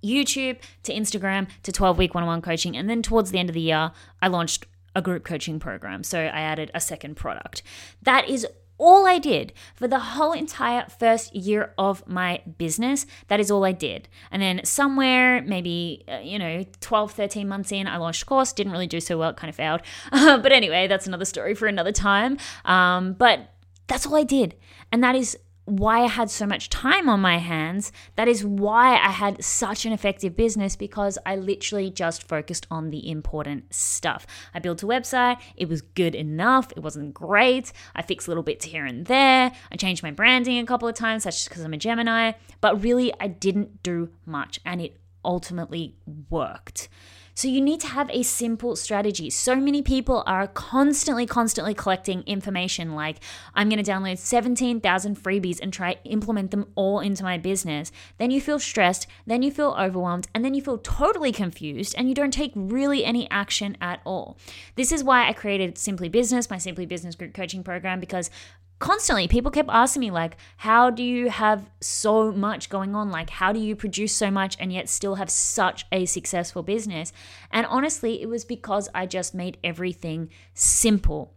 YouTube 0.04 0.60
to 0.84 0.94
Instagram 0.94 1.48
to 1.64 1.72
12 1.72 1.98
week 1.98 2.14
one 2.14 2.24
on 2.24 2.28
one 2.28 2.42
coaching. 2.42 2.78
And 2.78 2.90
then 2.90 3.02
towards 3.02 3.32
the 3.32 3.40
end 3.40 3.50
of 3.50 3.56
the 3.56 3.62
year, 3.62 3.92
I 4.22 4.28
launched 4.28 4.66
a 4.96 5.02
group 5.02 5.24
coaching 5.24 5.60
program. 5.60 6.04
So 6.04 6.20
I 6.20 6.42
added 6.42 6.72
a 6.74 6.80
second 6.80 7.16
product. 7.16 7.64
That 8.04 8.30
is 8.30 8.48
all 8.78 9.06
I 9.06 9.20
did 9.20 9.54
for 9.76 9.88
the 9.88 10.00
whole 10.00 10.34
entire 10.34 10.86
first 10.88 11.36
year 11.36 11.74
of 11.78 12.06
my 12.08 12.42
business. 12.58 13.06
That 13.28 13.40
is 13.40 13.50
all 13.50 13.64
I 13.64 13.72
did. 13.72 14.08
And 14.32 14.42
then 14.42 14.62
somewhere, 14.66 15.42
maybe, 15.42 16.04
uh, 16.08 16.20
you 16.20 16.40
know, 16.40 16.66
12, 16.82 17.12
13 17.12 17.48
months 17.48 17.72
in, 17.72 17.88
I 17.88 17.98
launched 17.98 18.24
a 18.24 18.26
course, 18.26 18.54
didn't 18.54 18.72
really 18.72 18.88
do 18.88 19.00
so 19.00 19.18
well, 19.18 19.30
it 19.30 19.38
kind 19.38 19.50
of 19.50 19.56
failed. 19.56 19.82
but 20.12 20.52
anyway, 20.52 20.88
that's 20.88 21.08
another 21.08 21.26
story 21.26 21.56
for 21.56 21.68
another 21.68 21.92
time. 21.92 22.38
Um, 22.66 23.14
but 23.14 23.52
that's 23.88 24.06
all 24.06 24.16
I 24.16 24.24
did. 24.24 24.56
And 24.92 25.04
that 25.04 25.16
is 25.16 25.38
why 25.66 26.02
I 26.02 26.08
had 26.08 26.30
so 26.30 26.46
much 26.46 26.70
time 26.70 27.10
on 27.10 27.20
my 27.20 27.38
hands. 27.38 27.92
That 28.16 28.28
is 28.28 28.46
why 28.46 28.94
I 28.94 29.10
had 29.10 29.44
such 29.44 29.86
an 29.86 29.92
effective 29.92 30.36
business 30.36 30.76
because 30.76 31.18
I 31.26 31.36
literally 31.36 31.90
just 31.90 32.28
focused 32.28 32.68
on 32.70 32.92
the 32.92 33.10
important 33.10 33.74
stuff. 33.74 34.28
I 34.54 34.60
built 34.60 34.84
a 34.84 34.88
website, 34.88 35.40
it 35.56 35.68
was 35.68 35.82
good 35.82 36.16
enough, 36.16 36.72
it 36.76 36.84
wasn't 36.84 37.14
great. 37.14 37.74
I 37.96 38.04
fixed 38.04 38.28
little 38.28 38.44
bits 38.44 38.66
here 38.66 38.86
and 38.86 39.06
there. 39.06 39.52
I 39.72 39.76
changed 39.76 40.04
my 40.04 40.12
branding 40.12 40.60
a 40.60 40.66
couple 40.66 40.88
of 40.88 40.96
times, 40.96 41.24
that's 41.24 41.38
just 41.38 41.50
because 41.50 41.64
I'm 41.64 41.74
a 41.74 41.78
Gemini, 41.78 42.34
but 42.62 42.84
really 42.84 43.12
I 43.20 43.28
didn't 43.28 43.82
do 43.82 44.10
much 44.26 44.60
and 44.66 44.82
it 44.82 45.00
ultimately 45.24 45.96
worked. 46.30 46.88
So 47.36 47.50
you 47.50 47.60
need 47.60 47.82
to 47.82 47.88
have 47.88 48.10
a 48.12 48.24
simple 48.24 48.78
strategy. 48.78 49.30
So 49.30 49.58
many 49.58 49.82
people 49.82 50.24
are 50.26 50.48
constantly, 50.48 51.26
constantly 51.26 51.74
collecting 51.74 52.24
information 52.26 52.96
like, 52.96 53.18
I'm 53.54 53.68
going 53.68 53.84
to 53.84 53.92
download 53.92 54.20
17,000 54.20 55.18
freebies 55.18 55.60
and 55.62 55.74
try 55.74 55.98
implement 56.06 56.52
them 56.52 56.72
all 56.76 57.02
into 57.02 57.24
my 57.24 57.38
business. 57.38 57.92
Then 58.18 58.32
you 58.32 58.40
feel 58.40 58.58
stressed, 58.58 59.06
then 59.28 59.42
you 59.42 59.52
feel 59.52 59.76
overwhelmed, 59.78 60.30
and 60.34 60.46
then 60.46 60.54
you 60.54 60.62
feel 60.62 60.78
totally 60.78 61.34
confused 61.34 61.94
and 61.98 62.08
you 62.08 62.16
don't 62.16 62.32
take 62.32 62.54
really 62.56 63.04
any 63.04 63.30
action 63.30 63.76
at 63.82 64.00
all. 64.06 64.38
This 64.76 64.94
is 64.94 65.04
why 65.04 65.28
I 65.28 65.34
created 65.34 65.78
Simply 65.78 66.08
Business, 66.08 66.50
my 66.50 66.58
Simply 66.58 66.86
Business 66.86 67.16
group 67.16 67.34
coaching 67.34 67.66
program, 67.66 68.00
because 68.00 68.30
constantly 68.80 69.28
people 69.28 69.52
kept 69.52 69.70
asking 69.72 70.02
me 70.02 70.12
like 70.12 70.38
how 70.58 70.90
do 70.90 71.04
you 71.04 71.30
have 71.30 71.70
so 71.82 72.32
much 72.32 72.70
going 72.70 72.96
on? 72.96 73.10
Like 73.10 73.30
how 73.30 73.54
do 73.54 73.60
you 73.60 73.76
produce 73.76 74.14
so 74.14 74.30
much 74.30 74.58
and 74.60 74.72
yet 74.72 74.90
still 74.90 75.16
have 75.16 75.30
such 75.30 75.86
a 75.92 76.06
successful 76.06 76.64
business? 76.64 77.14
And 77.52 77.66
honestly 77.68 78.22
it 78.22 78.28
was 78.28 78.46
because 78.46 78.90
i 78.94 79.06
just 79.06 79.34
made 79.34 79.58
everything 79.64 80.30
simple 80.54 81.34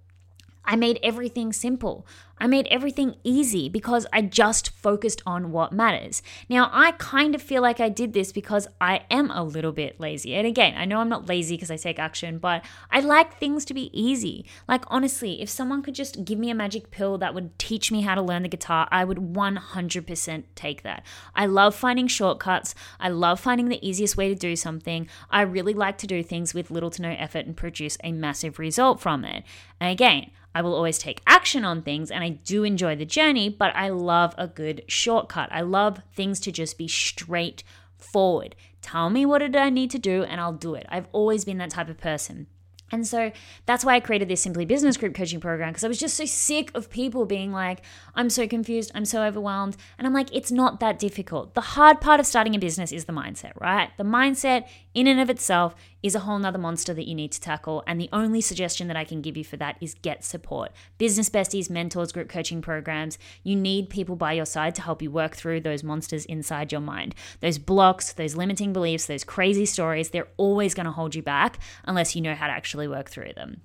I 0.68 0.76
made 0.76 1.00
everything 1.02 1.54
simple. 1.54 2.06
I 2.40 2.46
made 2.46 2.68
everything 2.70 3.16
easy 3.24 3.70
because 3.70 4.06
I 4.12 4.20
just 4.20 4.70
focused 4.70 5.22
on 5.26 5.50
what 5.50 5.72
matters. 5.72 6.22
Now, 6.48 6.70
I 6.72 6.92
kind 6.92 7.34
of 7.34 7.42
feel 7.42 7.62
like 7.62 7.80
I 7.80 7.88
did 7.88 8.12
this 8.12 8.32
because 8.32 8.68
I 8.78 9.00
am 9.10 9.30
a 9.30 9.42
little 9.42 9.72
bit 9.72 9.98
lazy. 9.98 10.34
And 10.34 10.46
again, 10.46 10.74
I 10.76 10.84
know 10.84 10.98
I'm 10.98 11.08
not 11.08 11.26
lazy 11.26 11.56
because 11.56 11.70
I 11.70 11.78
take 11.78 11.98
action, 11.98 12.38
but 12.38 12.64
I 12.90 13.00
like 13.00 13.38
things 13.38 13.64
to 13.64 13.74
be 13.74 13.90
easy. 13.98 14.44
Like, 14.68 14.84
honestly, 14.88 15.40
if 15.40 15.48
someone 15.48 15.82
could 15.82 15.94
just 15.94 16.24
give 16.26 16.38
me 16.38 16.50
a 16.50 16.54
magic 16.54 16.90
pill 16.90 17.16
that 17.16 17.34
would 17.34 17.58
teach 17.58 17.90
me 17.90 18.02
how 18.02 18.14
to 18.14 18.22
learn 18.22 18.42
the 18.42 18.48
guitar, 18.48 18.86
I 18.92 19.04
would 19.04 19.18
100% 19.18 20.44
take 20.54 20.82
that. 20.82 21.04
I 21.34 21.46
love 21.46 21.74
finding 21.74 22.06
shortcuts. 22.06 22.74
I 23.00 23.08
love 23.08 23.40
finding 23.40 23.70
the 23.70 23.88
easiest 23.88 24.18
way 24.18 24.28
to 24.28 24.34
do 24.34 24.54
something. 24.54 25.08
I 25.30 25.40
really 25.40 25.74
like 25.74 25.96
to 25.98 26.06
do 26.06 26.22
things 26.22 26.52
with 26.52 26.70
little 26.70 26.90
to 26.90 27.02
no 27.02 27.16
effort 27.18 27.46
and 27.46 27.56
produce 27.56 27.96
a 28.04 28.12
massive 28.12 28.58
result 28.58 29.00
from 29.00 29.24
it. 29.24 29.44
And 29.80 29.90
again, 29.90 30.30
I 30.58 30.60
will 30.60 30.74
always 30.74 30.98
take 30.98 31.22
action 31.24 31.64
on 31.64 31.82
things 31.82 32.10
and 32.10 32.24
I 32.24 32.30
do 32.30 32.64
enjoy 32.64 32.96
the 32.96 33.04
journey, 33.04 33.48
but 33.48 33.70
I 33.76 33.90
love 33.90 34.34
a 34.36 34.48
good 34.48 34.82
shortcut. 34.88 35.48
I 35.52 35.60
love 35.60 36.02
things 36.16 36.40
to 36.40 36.50
just 36.50 36.76
be 36.76 36.88
straightforward. 36.88 38.56
Tell 38.82 39.08
me 39.08 39.24
what 39.24 39.38
did 39.38 39.54
I 39.54 39.70
need 39.70 39.92
to 39.92 40.00
do 40.00 40.24
and 40.24 40.40
I'll 40.40 40.52
do 40.52 40.74
it. 40.74 40.84
I've 40.88 41.06
always 41.12 41.44
been 41.44 41.58
that 41.58 41.70
type 41.70 41.88
of 41.88 41.98
person. 41.98 42.48
And 42.90 43.06
so 43.06 43.30
that's 43.66 43.84
why 43.84 43.94
I 43.94 44.00
created 44.00 44.26
this 44.26 44.40
Simply 44.40 44.64
Business 44.64 44.96
Group 44.96 45.14
coaching 45.14 45.38
program 45.38 45.70
because 45.70 45.84
I 45.84 45.88
was 45.88 46.00
just 46.00 46.16
so 46.16 46.24
sick 46.24 46.72
of 46.74 46.90
people 46.90 47.24
being 47.24 47.52
like, 47.52 47.82
I'm 48.16 48.28
so 48.28 48.48
confused, 48.48 48.90
I'm 48.96 49.04
so 49.04 49.22
overwhelmed. 49.22 49.76
And 49.96 50.08
I'm 50.08 50.14
like, 50.14 50.34
it's 50.34 50.50
not 50.50 50.80
that 50.80 50.98
difficult. 50.98 51.54
The 51.54 51.60
hard 51.60 52.00
part 52.00 52.18
of 52.18 52.26
starting 52.26 52.56
a 52.56 52.58
business 52.58 52.90
is 52.90 53.04
the 53.04 53.12
mindset, 53.12 53.52
right? 53.60 53.90
The 53.96 54.04
mindset 54.04 54.66
in 54.94 55.06
and 55.06 55.20
of 55.20 55.30
itself 55.30 55.74
is 56.02 56.14
a 56.14 56.20
whole 56.20 56.38
nother 56.38 56.58
monster 56.58 56.94
that 56.94 57.06
you 57.06 57.14
need 57.14 57.32
to 57.32 57.40
tackle. 57.40 57.82
And 57.86 58.00
the 58.00 58.08
only 58.12 58.40
suggestion 58.40 58.88
that 58.88 58.96
I 58.96 59.04
can 59.04 59.20
give 59.20 59.36
you 59.36 59.44
for 59.44 59.56
that 59.56 59.76
is 59.80 59.94
get 59.94 60.24
support. 60.24 60.72
Business 60.96 61.28
besties, 61.28 61.70
mentors, 61.70 62.12
group 62.12 62.28
coaching 62.28 62.62
programs. 62.62 63.18
You 63.42 63.56
need 63.56 63.90
people 63.90 64.16
by 64.16 64.32
your 64.32 64.46
side 64.46 64.74
to 64.76 64.82
help 64.82 65.02
you 65.02 65.10
work 65.10 65.36
through 65.36 65.60
those 65.60 65.84
monsters 65.84 66.24
inside 66.24 66.72
your 66.72 66.80
mind. 66.80 67.14
Those 67.40 67.58
blocks, 67.58 68.12
those 68.12 68.36
limiting 68.36 68.72
beliefs, 68.72 69.06
those 69.06 69.24
crazy 69.24 69.66
stories, 69.66 70.10
they're 70.10 70.28
always 70.36 70.74
going 70.74 70.86
to 70.86 70.92
hold 70.92 71.14
you 71.14 71.22
back 71.22 71.58
unless 71.84 72.16
you 72.16 72.22
know 72.22 72.34
how 72.34 72.46
to 72.46 72.52
actually 72.52 72.88
work 72.88 73.10
through 73.10 73.32
them. 73.34 73.60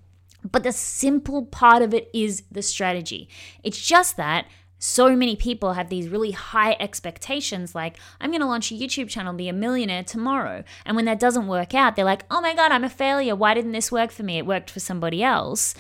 But 0.51 0.63
the 0.63 0.71
simple 0.71 1.45
part 1.45 1.81
of 1.81 1.93
it 1.93 2.09
is 2.13 2.43
the 2.51 2.61
strategy. 2.61 3.29
It's 3.63 3.81
just 3.83 4.17
that 4.17 4.45
so 4.83 5.15
many 5.15 5.33
people 5.33 5.73
have 5.73 5.87
these 5.87 6.09
really 6.09 6.31
high 6.31 6.75
expectations 6.77 7.73
like 7.73 7.97
i'm 8.19 8.31
going 8.31 8.41
to 8.41 8.45
launch 8.45 8.69
a 8.69 8.73
youtube 8.73 9.07
channel 9.07 9.31
be 9.31 9.47
a 9.47 9.53
millionaire 9.53 10.03
tomorrow 10.03 10.61
and 10.85 10.97
when 10.97 11.05
that 11.05 11.21
doesn't 11.21 11.47
work 11.47 11.73
out 11.73 11.95
they're 11.95 12.03
like 12.03 12.25
oh 12.29 12.41
my 12.41 12.53
god 12.53 12.69
i'm 12.69 12.83
a 12.83 12.89
failure 12.89 13.33
why 13.33 13.53
didn't 13.53 13.71
this 13.71 13.93
work 13.93 14.11
for 14.11 14.23
me 14.23 14.37
it 14.37 14.45
worked 14.45 14.69
for 14.69 14.81
somebody 14.81 15.23
else 15.23 15.73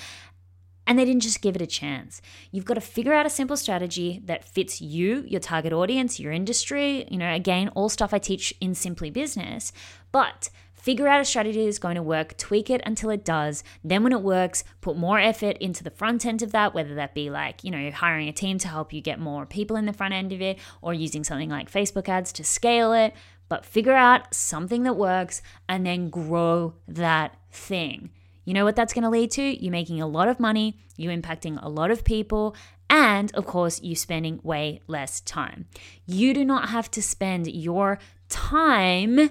and 0.87 0.97
they 0.97 1.03
didn't 1.03 1.21
just 1.21 1.41
give 1.41 1.55
it 1.55 1.61
a 1.61 1.65
chance. 1.65 2.21
You've 2.51 2.65
got 2.65 2.73
to 2.73 2.81
figure 2.81 3.13
out 3.13 3.25
a 3.25 3.29
simple 3.29 3.55
strategy 3.55 4.21
that 4.25 4.43
fits 4.43 4.81
you, 4.81 5.23
your 5.25 5.39
target 5.39 5.71
audience, 5.71 6.19
your 6.19 6.33
industry. 6.33 7.07
You 7.09 7.17
know, 7.17 7.33
again, 7.33 7.69
all 7.69 7.87
stuff 7.87 8.13
I 8.13 8.19
teach 8.19 8.53
in 8.59 8.75
Simply 8.75 9.09
Business. 9.09 9.71
But 10.11 10.49
Figure 10.83 11.07
out 11.07 11.21
a 11.21 11.25
strategy 11.25 11.63
that's 11.63 11.79
going 11.79 11.95
to 11.95 12.03
work, 12.03 12.35
tweak 12.37 12.69
it 12.69 12.81
until 12.85 13.09
it 13.09 13.23
does. 13.23 13.63
Then, 13.85 14.03
when 14.03 14.11
it 14.11 14.21
works, 14.21 14.65
put 14.81 14.97
more 14.97 15.17
effort 15.17 15.57
into 15.59 15.81
the 15.81 15.89
front 15.89 16.25
end 16.25 16.41
of 16.41 16.51
that, 16.51 16.73
whether 16.73 16.93
that 16.95 17.15
be 17.15 17.29
like, 17.29 17.63
you 17.63 17.71
know, 17.71 17.89
hiring 17.89 18.27
a 18.27 18.33
team 18.33 18.57
to 18.57 18.67
help 18.67 18.91
you 18.91 18.99
get 18.99 19.17
more 19.17 19.45
people 19.45 19.77
in 19.77 19.85
the 19.85 19.93
front 19.93 20.13
end 20.13 20.33
of 20.33 20.41
it 20.41 20.59
or 20.81 20.93
using 20.93 21.23
something 21.23 21.49
like 21.49 21.71
Facebook 21.71 22.09
ads 22.09 22.33
to 22.33 22.43
scale 22.43 22.91
it. 22.91 23.13
But 23.47 23.63
figure 23.63 23.93
out 23.93 24.35
something 24.35 24.83
that 24.83 24.97
works 24.97 25.41
and 25.69 25.85
then 25.85 26.09
grow 26.09 26.73
that 26.89 27.37
thing. 27.49 28.09
You 28.43 28.53
know 28.53 28.65
what 28.65 28.75
that's 28.75 28.93
going 28.93 29.03
to 29.03 29.09
lead 29.09 29.31
to? 29.31 29.41
You 29.41 29.71
making 29.71 30.01
a 30.01 30.07
lot 30.07 30.27
of 30.27 30.37
money, 30.37 30.81
you 30.97 31.09
impacting 31.11 31.63
a 31.63 31.69
lot 31.69 31.91
of 31.91 32.03
people, 32.03 32.57
and 32.89 33.33
of 33.35 33.45
course, 33.45 33.81
you 33.81 33.95
spending 33.95 34.41
way 34.43 34.81
less 34.87 35.21
time. 35.21 35.65
You 36.05 36.33
do 36.33 36.43
not 36.43 36.67
have 36.71 36.91
to 36.91 37.01
spend 37.01 37.47
your 37.47 37.99
time 38.27 39.29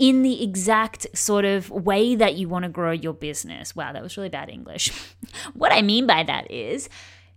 in 0.00 0.22
the 0.22 0.42
exact 0.42 1.06
sort 1.16 1.44
of 1.44 1.70
way 1.70 2.14
that 2.16 2.34
you 2.34 2.48
want 2.48 2.62
to 2.62 2.70
grow 2.70 2.90
your 2.90 3.12
business. 3.12 3.76
Wow, 3.76 3.92
that 3.92 4.02
was 4.02 4.16
really 4.16 4.30
bad 4.30 4.48
English. 4.48 4.90
what 5.52 5.72
I 5.72 5.82
mean 5.82 6.06
by 6.06 6.22
that 6.24 6.50
is, 6.50 6.88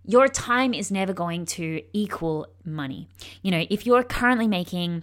your 0.06 0.28
time 0.28 0.72
is 0.72 0.90
never 0.90 1.12
going 1.12 1.44
to 1.46 1.82
equal 1.92 2.46
money. 2.64 3.06
You 3.42 3.50
know, 3.50 3.66
if 3.68 3.84
you're 3.86 4.02
currently 4.02 4.48
making 4.48 5.02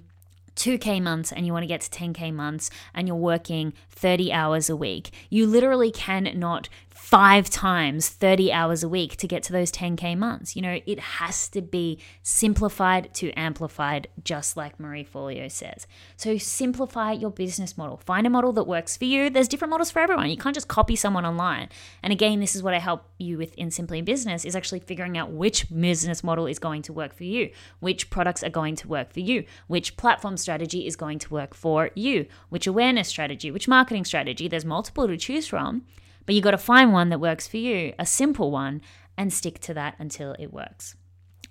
2K 0.56 1.02
months 1.04 1.32
and 1.32 1.46
you 1.46 1.54
want 1.54 1.64
to 1.64 1.68
get 1.68 1.82
to 1.82 1.90
10K 1.90 2.34
months 2.34 2.72
and 2.96 3.08
you're 3.08 3.16
working 3.16 3.74
30 3.90 4.34
hours 4.34 4.68
a 4.68 4.76
week, 4.76 5.12
you 5.30 5.46
literally 5.46 5.92
cannot 5.92 6.68
five 7.02 7.50
times 7.50 8.08
30 8.10 8.54
hours 8.54 8.84
a 8.84 8.88
week 8.88 9.18
to 9.18 9.28
get 9.28 9.42
to 9.42 9.52
those 9.52 9.72
10K 9.72 10.16
months. 10.16 10.56
You 10.56 10.62
know, 10.62 10.80
it 10.86 11.00
has 11.00 11.50
to 11.50 11.60
be 11.60 11.98
simplified 12.22 13.12
to 13.16 13.32
amplified, 13.32 14.08
just 14.24 14.56
like 14.56 14.80
Marie 14.80 15.04
Forleo 15.04 15.52
says. 15.52 15.88
So 16.16 16.38
simplify 16.38 17.12
your 17.12 17.32
business 17.32 17.76
model. 17.76 17.98
Find 17.98 18.28
a 18.28 18.30
model 18.30 18.54
that 18.54 18.66
works 18.66 18.96
for 18.96 19.06
you. 19.06 19.32
There's 19.32 19.48
different 19.48 19.72
models 19.72 19.90
for 19.90 20.00
everyone. 20.00 20.30
You 20.30 20.38
can't 20.38 20.54
just 20.54 20.68
copy 20.68 20.96
someone 20.96 21.26
online. 21.26 21.70
And 22.04 22.14
again, 22.14 22.40
this 22.40 22.56
is 22.56 22.62
what 22.62 22.76
I 22.76 22.80
help 22.80 23.04
you 23.18 23.36
with 23.36 23.56
in 23.56 23.72
Simply 23.72 24.04
Business 24.04 24.46
is 24.46 24.56
actually 24.56 24.82
figuring 24.82 25.18
out 25.18 25.32
which 25.32 25.66
business 25.74 26.24
model 26.24 26.46
is 26.46 26.60
going 26.60 26.84
to 26.84 26.94
work 26.94 27.16
for 27.16 27.24
you, 27.24 27.50
which 27.80 28.12
products 28.12 28.44
are 28.44 28.50
going 28.52 28.76
to 28.76 28.88
work 28.88 29.12
for 29.12 29.22
you, 29.22 29.44
which 29.66 29.98
platform 29.98 30.38
strategy 30.38 30.86
is 30.86 30.96
going 30.96 31.18
to 31.18 31.34
work 31.34 31.56
for 31.56 31.90
you, 31.96 32.28
which 32.50 32.68
awareness 32.68 33.08
strategy, 33.08 33.50
which 33.50 33.68
marketing 33.68 34.06
strategy. 34.06 34.48
There's 34.48 34.64
multiple 34.64 35.08
to 35.08 35.18
choose 35.18 35.48
from. 35.48 35.84
But 36.32 36.36
you 36.38 36.42
got 36.42 36.52
to 36.52 36.58
find 36.58 36.94
one 36.94 37.10
that 37.10 37.20
works 37.20 37.46
for 37.46 37.58
you, 37.58 37.94
a 38.00 38.06
simple 38.06 38.52
one, 38.52 38.82
and 39.18 39.34
stick 39.34 39.60
to 39.64 39.74
that 39.74 39.96
until 40.00 40.34
it 40.40 40.54
works. 40.54 40.96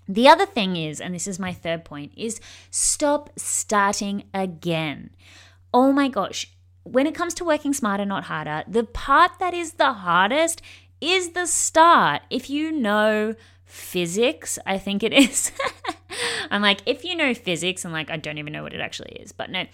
The 0.08 0.26
other 0.26 0.46
thing 0.46 0.74
is, 0.74 1.02
and 1.02 1.14
this 1.14 1.26
is 1.26 1.38
my 1.38 1.52
third 1.52 1.84
point, 1.84 2.12
is 2.16 2.40
stop 2.70 3.28
starting 3.36 4.24
again. 4.32 5.10
Oh 5.74 5.92
my 5.92 6.08
gosh, 6.08 6.50
when 6.82 7.06
it 7.06 7.14
comes 7.14 7.34
to 7.34 7.44
working 7.44 7.74
smarter, 7.74 8.06
not 8.06 8.24
harder, 8.24 8.64
the 8.66 8.84
part 8.84 9.32
that 9.38 9.52
is 9.52 9.72
the 9.72 9.92
hardest 9.92 10.62
is 10.98 11.32
the 11.32 11.44
start. 11.44 12.22
If 12.30 12.48
you 12.48 12.72
know 12.72 13.34
physics, 13.66 14.58
I 14.64 14.78
think 14.78 15.02
it 15.02 15.12
is. 15.12 15.52
I'm 16.50 16.62
like, 16.62 16.80
if 16.86 17.04
you 17.04 17.14
know 17.14 17.34
physics, 17.34 17.84
and 17.84 17.92
like, 17.92 18.10
I 18.10 18.16
don't 18.16 18.38
even 18.38 18.54
know 18.54 18.62
what 18.62 18.72
it 18.72 18.80
actually 18.80 19.12
is, 19.16 19.32
but 19.32 19.50
no. 19.50 19.66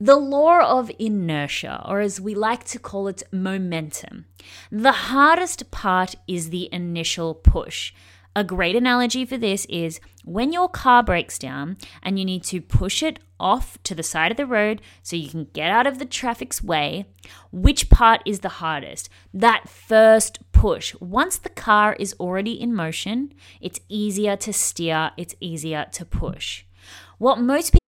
The 0.00 0.16
law 0.16 0.60
of 0.60 0.92
inertia, 0.98 1.84
or 1.84 2.00
as 2.00 2.20
we 2.20 2.34
like 2.34 2.62
to 2.64 2.78
call 2.78 3.08
it, 3.08 3.24
momentum. 3.32 4.26
The 4.70 4.92
hardest 4.92 5.72
part 5.72 6.14
is 6.28 6.50
the 6.50 6.68
initial 6.72 7.34
push. 7.34 7.92
A 8.36 8.44
great 8.44 8.76
analogy 8.76 9.24
for 9.24 9.36
this 9.36 9.66
is 9.68 9.98
when 10.24 10.52
your 10.52 10.68
car 10.68 11.02
breaks 11.02 11.36
down 11.36 11.78
and 12.00 12.16
you 12.16 12.24
need 12.24 12.44
to 12.44 12.60
push 12.60 13.02
it 13.02 13.18
off 13.40 13.82
to 13.82 13.94
the 13.96 14.04
side 14.04 14.30
of 14.30 14.36
the 14.36 14.46
road 14.46 14.80
so 15.02 15.16
you 15.16 15.28
can 15.28 15.48
get 15.52 15.72
out 15.72 15.88
of 15.88 15.98
the 15.98 16.04
traffic's 16.04 16.62
way, 16.62 17.06
which 17.50 17.90
part 17.90 18.22
is 18.24 18.38
the 18.38 18.60
hardest? 18.60 19.08
That 19.34 19.68
first 19.68 20.38
push. 20.52 20.94
Once 21.00 21.38
the 21.38 21.48
car 21.48 21.94
is 21.98 22.14
already 22.20 22.52
in 22.52 22.72
motion, 22.72 23.32
it's 23.60 23.80
easier 23.88 24.36
to 24.36 24.52
steer, 24.52 25.10
it's 25.16 25.34
easier 25.40 25.86
to 25.90 26.04
push. 26.04 26.64
What 27.18 27.40
most 27.40 27.72
people 27.72 27.87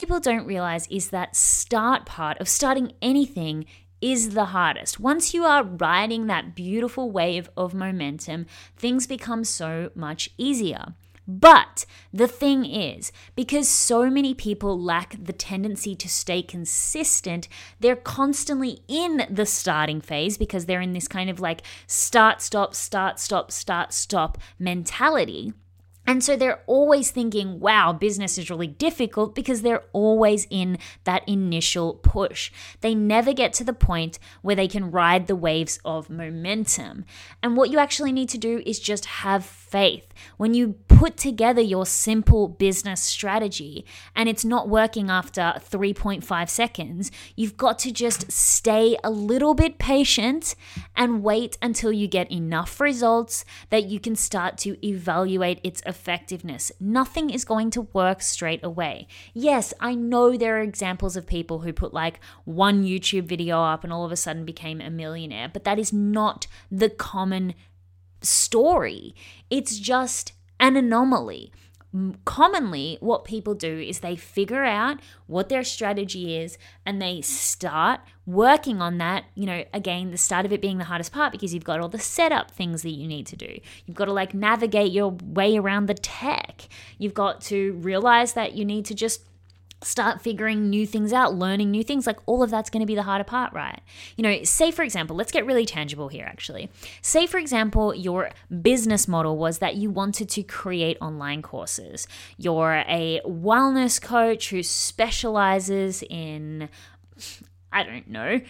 People 0.00 0.18
don't 0.18 0.46
realize 0.46 0.88
is 0.88 1.10
that 1.10 1.36
start 1.36 2.06
part 2.06 2.40
of 2.40 2.48
starting 2.48 2.92
anything 3.02 3.66
is 4.00 4.30
the 4.30 4.46
hardest. 4.46 4.98
Once 4.98 5.34
you 5.34 5.44
are 5.44 5.62
riding 5.62 6.26
that 6.26 6.54
beautiful 6.54 7.10
wave 7.10 7.50
of 7.56 7.74
momentum, 7.74 8.46
things 8.76 9.06
become 9.06 9.44
so 9.44 9.90
much 9.94 10.30
easier. 10.38 10.94
But 11.28 11.84
the 12.12 12.26
thing 12.26 12.64
is, 12.64 13.12
because 13.36 13.68
so 13.68 14.10
many 14.10 14.34
people 14.34 14.80
lack 14.80 15.14
the 15.22 15.34
tendency 15.34 15.94
to 15.94 16.08
stay 16.08 16.42
consistent, 16.42 17.46
they're 17.78 17.94
constantly 17.94 18.80
in 18.88 19.26
the 19.30 19.46
starting 19.46 20.00
phase 20.00 20.38
because 20.38 20.66
they're 20.66 20.80
in 20.80 20.94
this 20.94 21.06
kind 21.06 21.30
of 21.30 21.38
like 21.38 21.62
start, 21.86 22.40
stop, 22.40 22.74
start, 22.74 23.20
stop, 23.20 23.52
start, 23.52 23.92
stop 23.92 24.38
mentality. 24.58 25.52
And 26.10 26.24
so 26.24 26.34
they're 26.34 26.60
always 26.66 27.12
thinking, 27.12 27.60
wow, 27.60 27.92
business 27.92 28.36
is 28.36 28.50
really 28.50 28.66
difficult 28.66 29.32
because 29.32 29.62
they're 29.62 29.84
always 29.92 30.44
in 30.50 30.76
that 31.04 31.22
initial 31.28 31.94
push. 32.02 32.50
They 32.80 32.96
never 32.96 33.32
get 33.32 33.52
to 33.52 33.64
the 33.64 33.72
point 33.72 34.18
where 34.42 34.56
they 34.56 34.66
can 34.66 34.90
ride 34.90 35.28
the 35.28 35.36
waves 35.36 35.78
of 35.84 36.10
momentum. 36.10 37.04
And 37.44 37.56
what 37.56 37.70
you 37.70 37.78
actually 37.78 38.10
need 38.10 38.28
to 38.30 38.38
do 38.38 38.60
is 38.66 38.80
just 38.80 39.04
have 39.04 39.44
faith. 39.44 40.12
When 40.36 40.52
you 40.52 40.74
put 41.00 41.16
together 41.16 41.62
your 41.62 41.86
simple 41.86 42.46
business 42.46 43.00
strategy 43.00 43.86
and 44.14 44.28
it's 44.28 44.44
not 44.44 44.68
working 44.68 45.08
after 45.08 45.54
3.5 45.56 46.46
seconds, 46.50 47.10
you've 47.34 47.56
got 47.56 47.78
to 47.78 47.90
just 47.90 48.30
stay 48.30 48.98
a 49.02 49.10
little 49.10 49.54
bit 49.54 49.78
patient 49.78 50.54
and 50.94 51.22
wait 51.22 51.56
until 51.62 51.90
you 51.90 52.06
get 52.06 52.30
enough 52.30 52.78
results 52.78 53.46
that 53.70 53.86
you 53.86 53.98
can 53.98 54.14
start 54.14 54.58
to 54.58 54.76
evaluate 54.86 55.58
its 55.64 55.82
effectiveness. 55.86 56.70
Nothing 56.78 57.30
is 57.30 57.46
going 57.46 57.70
to 57.70 57.88
work 57.94 58.20
straight 58.20 58.62
away. 58.62 59.08
Yes, 59.32 59.72
I 59.80 59.94
know 59.94 60.36
there 60.36 60.58
are 60.58 60.62
examples 60.62 61.16
of 61.16 61.26
people 61.26 61.60
who 61.60 61.72
put 61.72 61.94
like 61.94 62.20
one 62.44 62.84
YouTube 62.84 63.24
video 63.24 63.62
up 63.62 63.84
and 63.84 63.90
all 63.90 64.04
of 64.04 64.12
a 64.12 64.16
sudden 64.16 64.44
became 64.44 64.82
a 64.82 64.90
millionaire, 64.90 65.48
but 65.50 65.64
that 65.64 65.78
is 65.78 65.94
not 65.94 66.46
the 66.70 66.90
common 66.90 67.54
story. 68.20 69.14
It's 69.48 69.78
just 69.78 70.34
an 70.60 70.76
anomaly. 70.76 71.52
Commonly, 72.24 72.98
what 73.00 73.24
people 73.24 73.54
do 73.54 73.80
is 73.80 73.98
they 73.98 74.14
figure 74.14 74.62
out 74.62 75.00
what 75.26 75.48
their 75.48 75.64
strategy 75.64 76.36
is 76.36 76.56
and 76.86 77.02
they 77.02 77.20
start 77.20 77.98
working 78.26 78.80
on 78.80 78.98
that. 78.98 79.24
You 79.34 79.46
know, 79.46 79.64
again, 79.74 80.12
the 80.12 80.16
start 80.16 80.46
of 80.46 80.52
it 80.52 80.62
being 80.62 80.78
the 80.78 80.84
hardest 80.84 81.10
part 81.10 81.32
because 81.32 81.52
you've 81.52 81.64
got 81.64 81.80
all 81.80 81.88
the 81.88 81.98
setup 81.98 82.52
things 82.52 82.82
that 82.82 82.90
you 82.90 83.08
need 83.08 83.26
to 83.26 83.36
do. 83.36 83.58
You've 83.86 83.96
got 83.96 84.04
to 84.04 84.12
like 84.12 84.34
navigate 84.34 84.92
your 84.92 85.16
way 85.24 85.56
around 85.56 85.86
the 85.86 85.94
tech. 85.94 86.68
You've 86.98 87.14
got 87.14 87.40
to 87.42 87.72
realize 87.72 88.34
that 88.34 88.52
you 88.52 88.64
need 88.64 88.84
to 88.84 88.94
just 88.94 89.24
start 89.82 90.20
figuring 90.20 90.68
new 90.68 90.86
things 90.86 91.12
out, 91.12 91.34
learning 91.34 91.70
new 91.70 91.82
things, 91.82 92.06
like 92.06 92.18
all 92.26 92.42
of 92.42 92.50
that's 92.50 92.70
going 92.70 92.80
to 92.80 92.86
be 92.86 92.94
the 92.94 93.02
harder 93.02 93.24
part, 93.24 93.52
right? 93.52 93.80
You 94.16 94.22
know, 94.22 94.42
say 94.44 94.70
for 94.70 94.82
example, 94.82 95.16
let's 95.16 95.32
get 95.32 95.46
really 95.46 95.64
tangible 95.64 96.08
here 96.08 96.26
actually. 96.26 96.70
Say 97.02 97.26
for 97.26 97.38
example, 97.38 97.94
your 97.94 98.30
business 98.62 99.08
model 99.08 99.36
was 99.36 99.58
that 99.58 99.76
you 99.76 99.90
wanted 99.90 100.28
to 100.30 100.42
create 100.42 100.98
online 101.00 101.42
courses. 101.42 102.06
You're 102.36 102.84
a 102.86 103.20
wellness 103.26 104.00
coach 104.00 104.50
who 104.50 104.62
specializes 104.62 106.02
in 106.08 106.68
I 107.72 107.84
don't 107.84 108.08
know, 108.08 108.40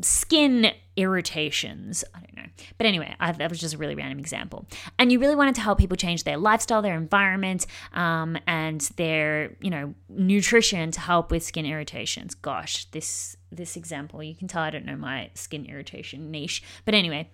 skin 0.00 0.72
irritations. 0.96 2.04
I 2.14 2.20
don't 2.20 2.36
know. 2.36 2.50
But 2.78 2.86
anyway, 2.86 3.14
I, 3.18 3.32
that 3.32 3.50
was 3.50 3.60
just 3.60 3.74
a 3.74 3.78
really 3.78 3.94
random 3.94 4.18
example. 4.18 4.66
And 4.98 5.10
you 5.10 5.18
really 5.18 5.34
wanted 5.36 5.54
to 5.56 5.60
help 5.60 5.78
people 5.78 5.96
change 5.96 6.24
their 6.24 6.36
lifestyle, 6.36 6.82
their 6.82 6.96
environment, 6.96 7.66
um, 7.92 8.36
and 8.46 8.80
their, 8.96 9.56
you 9.60 9.70
know, 9.70 9.94
nutrition 10.08 10.90
to 10.90 11.00
help 11.00 11.30
with 11.30 11.42
skin 11.42 11.66
irritations. 11.66 12.34
Gosh, 12.34 12.86
this 12.86 13.36
this 13.50 13.76
example, 13.76 14.22
you 14.22 14.34
can 14.34 14.48
tell 14.48 14.62
I 14.62 14.70
don't 14.70 14.86
know 14.86 14.96
my 14.96 15.30
skin 15.34 15.66
irritation 15.66 16.30
niche. 16.30 16.62
But 16.84 16.94
anyway, 16.94 17.30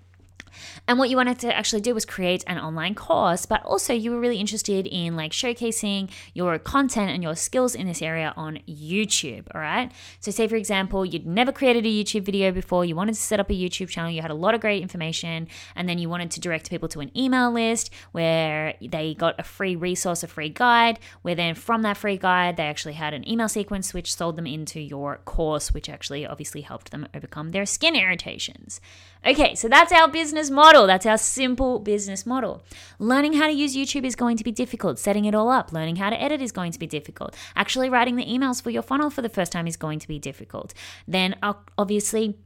and 0.87 0.99
what 0.99 1.11
you 1.11 1.17
wanted 1.17 1.39
to 1.41 1.57
actually 1.57 1.81
do 1.81 1.95
was 1.95 2.05
create 2.05 2.45
an 2.47 2.59
online 2.59 2.95
course, 2.95 3.47
but 3.47 3.63
also 3.65 3.93
you 3.93 4.11
were 4.11 4.21
really 4.21 4.39
interested 4.39 4.87
in 4.87 5.17
like 5.17 5.33
showcasing 5.33 6.11
your 6.35 6.59
content 6.59 7.11
and 7.11 7.23
your 7.23 7.37
skills 7.37 7.75
in 7.75 7.87
this 7.87 8.03
area 8.03 8.33
on 8.37 8.61
YouTube. 8.69 9.47
All 9.55 9.61
right. 9.61 9.93
So, 10.21 10.31
say 10.31 10.49
for 10.49 10.57
example, 10.57 11.05
you'd 11.05 11.27
never 11.27 11.53
created 11.53 11.85
a 11.85 11.89
YouTube 11.89 12.23
video 12.23 12.53
before, 12.53 12.85
you 12.85 12.97
wanted 12.97 13.15
to 13.15 13.21
set 13.21 13.41
up 13.41 13.51
a 13.51 13.55
YouTube 13.55 13.89
channel, 13.89 14.11
you 14.11 14.23
had 14.23 14.31
a 14.31 14.35
lot 14.35 14.55
of 14.55 14.61
great 14.61 14.83
information, 14.83 15.49
and 15.77 15.89
then 15.89 15.99
you 15.99 16.09
wanted 16.09 16.31
to 16.33 16.41
direct 16.41 16.71
people 16.71 16.89
to 16.89 17.01
an 17.01 17.17
email 17.17 17.51
list 17.53 17.91
where 18.13 18.75
they 18.81 19.15
got 19.15 19.39
a 19.39 19.43
free 19.43 19.77
resource, 19.77 20.23
a 20.23 20.27
free 20.27 20.49
guide, 20.49 20.99
where 21.23 21.35
then 21.35 21.55
from 21.55 21.83
that 21.83 21.97
free 21.97 22.17
guide, 22.17 22.57
they 22.57 22.65
actually 22.65 22.95
had 22.95 23.15
an 23.15 23.29
email 23.29 23.49
sequence 23.49 23.93
which 23.93 24.15
sold 24.15 24.37
them 24.37 24.47
into 24.47 24.81
your 24.81 25.19
course, 25.25 25.73
which 25.73 25.89
actually 25.89 26.27
obviously 26.27 26.63
helped 26.63 26.91
them 26.91 27.07
overcome 27.15 27.51
their 27.51 27.67
skin 27.67 27.95
irritations. 27.95 28.81
Okay, 29.27 29.55
so 29.55 29.69
that's 29.69 29.93
our 29.93 30.09
business 30.09 30.28
model. 30.51 30.87
That's 30.87 31.07
our 31.07 31.19
simple 31.19 31.79
business 31.79 32.25
model. 32.25 32.63
Learning 32.99 33.35
how 33.35 33.47
to 33.47 33.53
use 33.53 33.77
YouTube 33.77 34.05
is 34.05 34.17
going 34.17 34.37
to 34.37 34.45
be 34.45 34.53
difficult. 34.53 34.99
Setting 34.99 35.25
it 35.25 35.35
all 35.35 35.51
up, 35.51 35.73
learning 35.73 35.97
how 35.97 36.11
to 36.11 36.21
edit 36.21 36.41
is 36.41 36.53
going 36.53 36.73
to 36.73 36.79
be 36.79 36.87
difficult. 36.87 37.37
Actually, 37.55 37.91
writing 37.91 38.17
the 38.17 38.27
emails 38.27 38.63
for 38.63 38.71
your 38.71 38.83
funnel 38.83 39.11
for 39.11 39.23
the 39.23 39.29
first 39.29 39.53
time 39.53 39.67
is 39.67 39.77
going 39.77 39.99
to 39.99 40.09
be 40.09 40.19
difficult. 40.19 40.75
Then, 41.07 41.37
obviously, 41.77 42.39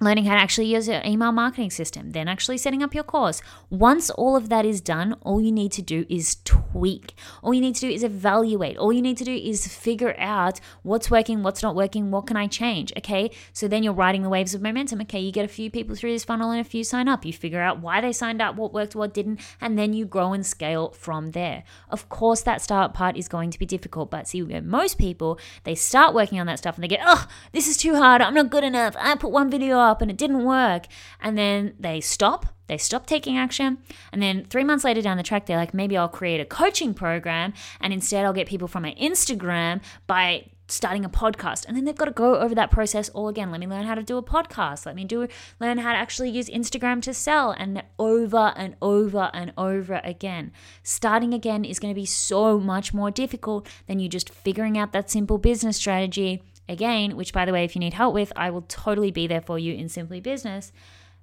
learning 0.00 0.24
how 0.24 0.34
to 0.34 0.40
actually 0.40 0.66
use 0.66 0.88
your 0.88 1.02
email 1.04 1.32
marketing 1.32 1.70
system, 1.70 2.10
then 2.10 2.28
actually 2.28 2.58
setting 2.58 2.82
up 2.82 2.94
your 2.94 3.04
course. 3.04 3.42
Once 3.70 4.10
all 4.10 4.36
of 4.36 4.48
that 4.48 4.64
is 4.64 4.80
done, 4.80 5.16
all 5.22 5.40
you 5.40 5.50
need 5.50 5.72
to 5.72 5.82
do 5.82 6.06
is 6.08 6.36
tweak. 6.44 7.14
All 7.42 7.52
you 7.52 7.60
need 7.60 7.74
to 7.76 7.80
do 7.80 7.88
is 7.88 8.04
evaluate. 8.04 8.76
All 8.76 8.92
you 8.92 9.02
need 9.02 9.16
to 9.18 9.24
do 9.24 9.34
is 9.34 9.66
figure 9.66 10.14
out 10.18 10.60
what's 10.82 11.10
working, 11.10 11.42
what's 11.42 11.62
not 11.62 11.74
working, 11.74 12.10
what 12.10 12.26
can 12.26 12.36
I 12.36 12.46
change. 12.46 12.92
Okay. 12.96 13.30
So 13.52 13.66
then 13.66 13.82
you're 13.82 13.92
riding 13.92 14.22
the 14.22 14.28
waves 14.28 14.54
of 14.54 14.62
momentum. 14.62 15.00
Okay. 15.02 15.20
You 15.20 15.32
get 15.32 15.44
a 15.44 15.48
few 15.48 15.70
people 15.70 15.96
through 15.96 16.12
this 16.12 16.24
funnel 16.24 16.50
and 16.50 16.60
a 16.60 16.64
few 16.64 16.84
sign 16.84 17.08
up. 17.08 17.24
You 17.24 17.32
figure 17.32 17.60
out 17.60 17.80
why 17.80 18.00
they 18.00 18.12
signed 18.12 18.40
up, 18.40 18.56
what 18.56 18.72
worked, 18.72 18.94
what 18.94 19.12
didn't, 19.12 19.40
and 19.60 19.78
then 19.78 19.92
you 19.92 20.04
grow 20.04 20.32
and 20.32 20.46
scale 20.46 20.90
from 20.90 21.32
there. 21.32 21.64
Of 21.90 22.08
course, 22.08 22.42
that 22.42 22.62
start 22.62 22.94
part 22.94 23.16
is 23.16 23.26
going 23.28 23.50
to 23.50 23.58
be 23.58 23.66
difficult, 23.66 24.10
but 24.10 24.28
see, 24.28 24.42
most 24.42 24.98
people, 24.98 25.38
they 25.64 25.74
start 25.74 26.14
working 26.14 26.38
on 26.38 26.46
that 26.46 26.58
stuff 26.58 26.76
and 26.76 26.84
they 26.84 26.88
get, 26.88 27.00
oh, 27.04 27.26
this 27.52 27.66
is 27.66 27.76
too 27.76 27.96
hard. 27.96 28.22
I'm 28.22 28.34
not 28.34 28.50
good 28.50 28.64
enough. 28.64 28.94
I 28.98 29.16
put 29.16 29.32
one 29.32 29.50
video 29.50 29.78
up 29.78 29.87
and 30.02 30.10
it 30.10 30.16
didn't 30.16 30.44
work. 30.44 30.86
And 31.20 31.36
then 31.36 31.74
they 31.78 32.00
stop, 32.00 32.46
they 32.66 32.78
stop 32.78 33.06
taking 33.06 33.36
action. 33.36 33.78
And 34.12 34.22
then 34.22 34.44
three 34.44 34.64
months 34.64 34.84
later 34.84 35.02
down 35.02 35.16
the 35.16 35.22
track, 35.22 35.46
they're 35.46 35.56
like, 35.56 35.74
maybe 35.74 35.96
I'll 35.96 36.08
create 36.08 36.40
a 36.40 36.44
coaching 36.44 36.94
program 36.94 37.52
and 37.80 37.92
instead 37.92 38.24
I'll 38.24 38.32
get 38.32 38.46
people 38.46 38.68
from 38.68 38.82
my 38.82 38.94
Instagram 39.00 39.80
by 40.06 40.50
starting 40.68 41.04
a 41.04 41.08
podcast. 41.08 41.66
And 41.66 41.76
then 41.76 41.84
they've 41.84 41.96
got 41.96 42.04
to 42.04 42.10
go 42.10 42.36
over 42.36 42.54
that 42.54 42.70
process 42.70 43.08
all 43.10 43.28
again. 43.28 43.50
Let 43.50 43.60
me 43.60 43.66
learn 43.66 43.84
how 43.84 43.94
to 43.94 44.02
do 44.02 44.18
a 44.18 44.22
podcast. 44.22 44.86
Let 44.86 44.94
me 44.94 45.04
do 45.04 45.26
learn 45.60 45.78
how 45.78 45.92
to 45.92 45.98
actually 45.98 46.30
use 46.30 46.48
instagram 46.48 47.02
to 47.02 47.14
sell. 47.14 47.52
And 47.52 47.82
over 47.98 48.52
and 48.56 48.76
over 48.80 49.30
and 49.32 49.52
over 49.56 50.00
again. 50.04 50.52
Starting 50.82 51.32
again 51.34 51.64
is 51.64 51.78
going 51.78 51.92
to 51.92 51.98
be 51.98 52.06
so 52.06 52.60
much 52.60 52.92
more 52.94 53.10
difficult 53.10 53.66
than 53.86 53.98
you 53.98 54.08
just 54.08 54.30
figuring 54.30 54.76
out 54.78 54.92
that 54.92 55.10
simple 55.10 55.38
business 55.38 55.76
strategy 55.76 56.42
again 56.68 57.16
which 57.16 57.32
by 57.32 57.44
the 57.44 57.52
way 57.52 57.64
if 57.64 57.74
you 57.74 57.80
need 57.80 57.94
help 57.94 58.14
with 58.14 58.32
i 58.36 58.50
will 58.50 58.62
totally 58.62 59.10
be 59.10 59.26
there 59.26 59.40
for 59.40 59.58
you 59.58 59.74
in 59.74 59.88
simply 59.88 60.20
business 60.20 60.72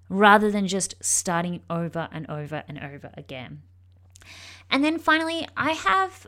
rather 0.09 0.51
than 0.51 0.67
just 0.67 0.95
starting 1.01 1.61
over 1.69 2.07
and 2.11 2.29
over 2.29 2.63
and 2.67 2.79
over 2.79 3.11
again 3.17 3.61
and 4.69 4.83
then 4.83 4.97
finally 4.97 5.47
i 5.55 5.71
have 5.71 6.27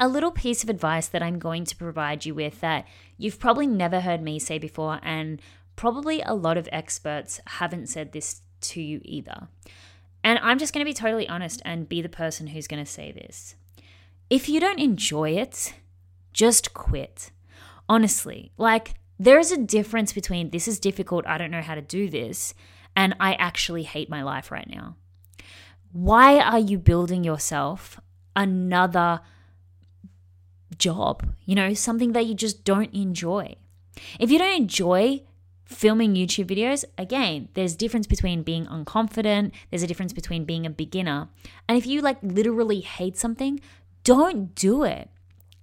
a 0.00 0.08
little 0.08 0.30
piece 0.30 0.64
of 0.64 0.70
advice 0.70 1.06
that 1.08 1.22
I'm 1.22 1.38
going 1.38 1.66
to 1.66 1.76
provide 1.76 2.24
you 2.24 2.34
with 2.34 2.60
that 2.60 2.88
you've 3.18 3.38
probably 3.38 3.66
never 3.66 4.00
heard 4.00 4.22
me 4.22 4.38
say 4.38 4.58
before, 4.58 4.98
and 5.02 5.40
probably 5.76 6.22
a 6.22 6.34
lot 6.34 6.56
of 6.56 6.68
experts 6.72 7.38
haven't 7.46 7.88
said 7.88 8.12
this 8.12 8.40
to 8.62 8.80
you 8.80 9.02
either. 9.04 9.48
And 10.24 10.38
I'm 10.42 10.58
just 10.58 10.72
going 10.72 10.84
to 10.84 10.90
be 10.90 10.94
totally 10.94 11.28
honest 11.28 11.60
and 11.66 11.88
be 11.88 12.00
the 12.00 12.08
person 12.08 12.48
who's 12.48 12.66
going 12.66 12.82
to 12.82 12.90
say 12.90 13.12
this. 13.12 13.54
If 14.30 14.48
you 14.48 14.58
don't 14.58 14.80
enjoy 14.80 15.30
it, 15.32 15.74
just 16.32 16.72
quit. 16.72 17.30
Honestly, 17.90 18.52
like 18.56 18.94
there's 19.18 19.50
a 19.50 19.58
difference 19.58 20.12
between 20.12 20.50
this 20.50 20.68
is 20.68 20.78
difficult, 20.78 21.26
I 21.26 21.38
don't 21.38 21.50
know 21.50 21.60
how 21.60 21.74
to 21.74 21.82
do 21.82 22.08
this, 22.08 22.54
and 22.94 23.16
I 23.18 23.34
actually 23.34 23.82
hate 23.82 24.08
my 24.08 24.22
life 24.22 24.52
right 24.52 24.70
now. 24.70 24.94
Why 25.90 26.38
are 26.38 26.60
you 26.60 26.78
building 26.78 27.24
yourself 27.24 28.00
another 28.36 29.22
job, 30.78 31.34
you 31.44 31.54
know, 31.54 31.74
something 31.74 32.12
that 32.12 32.26
you 32.26 32.34
just 32.34 32.64
don't 32.64 32.94
enjoy. 32.94 33.56
If 34.18 34.30
you 34.30 34.38
don't 34.38 34.56
enjoy 34.56 35.22
filming 35.64 36.14
YouTube 36.14 36.46
videos, 36.46 36.84
again, 36.96 37.48
there's 37.54 37.76
difference 37.76 38.06
between 38.06 38.42
being 38.42 38.66
unconfident, 38.66 39.52
there's 39.70 39.82
a 39.82 39.86
difference 39.86 40.12
between 40.12 40.44
being 40.44 40.64
a 40.64 40.70
beginner. 40.70 41.28
And 41.68 41.76
if 41.76 41.86
you 41.86 42.00
like 42.00 42.18
literally 42.22 42.80
hate 42.80 43.18
something, 43.18 43.60
don't 44.02 44.54
do 44.54 44.84
it. 44.84 45.10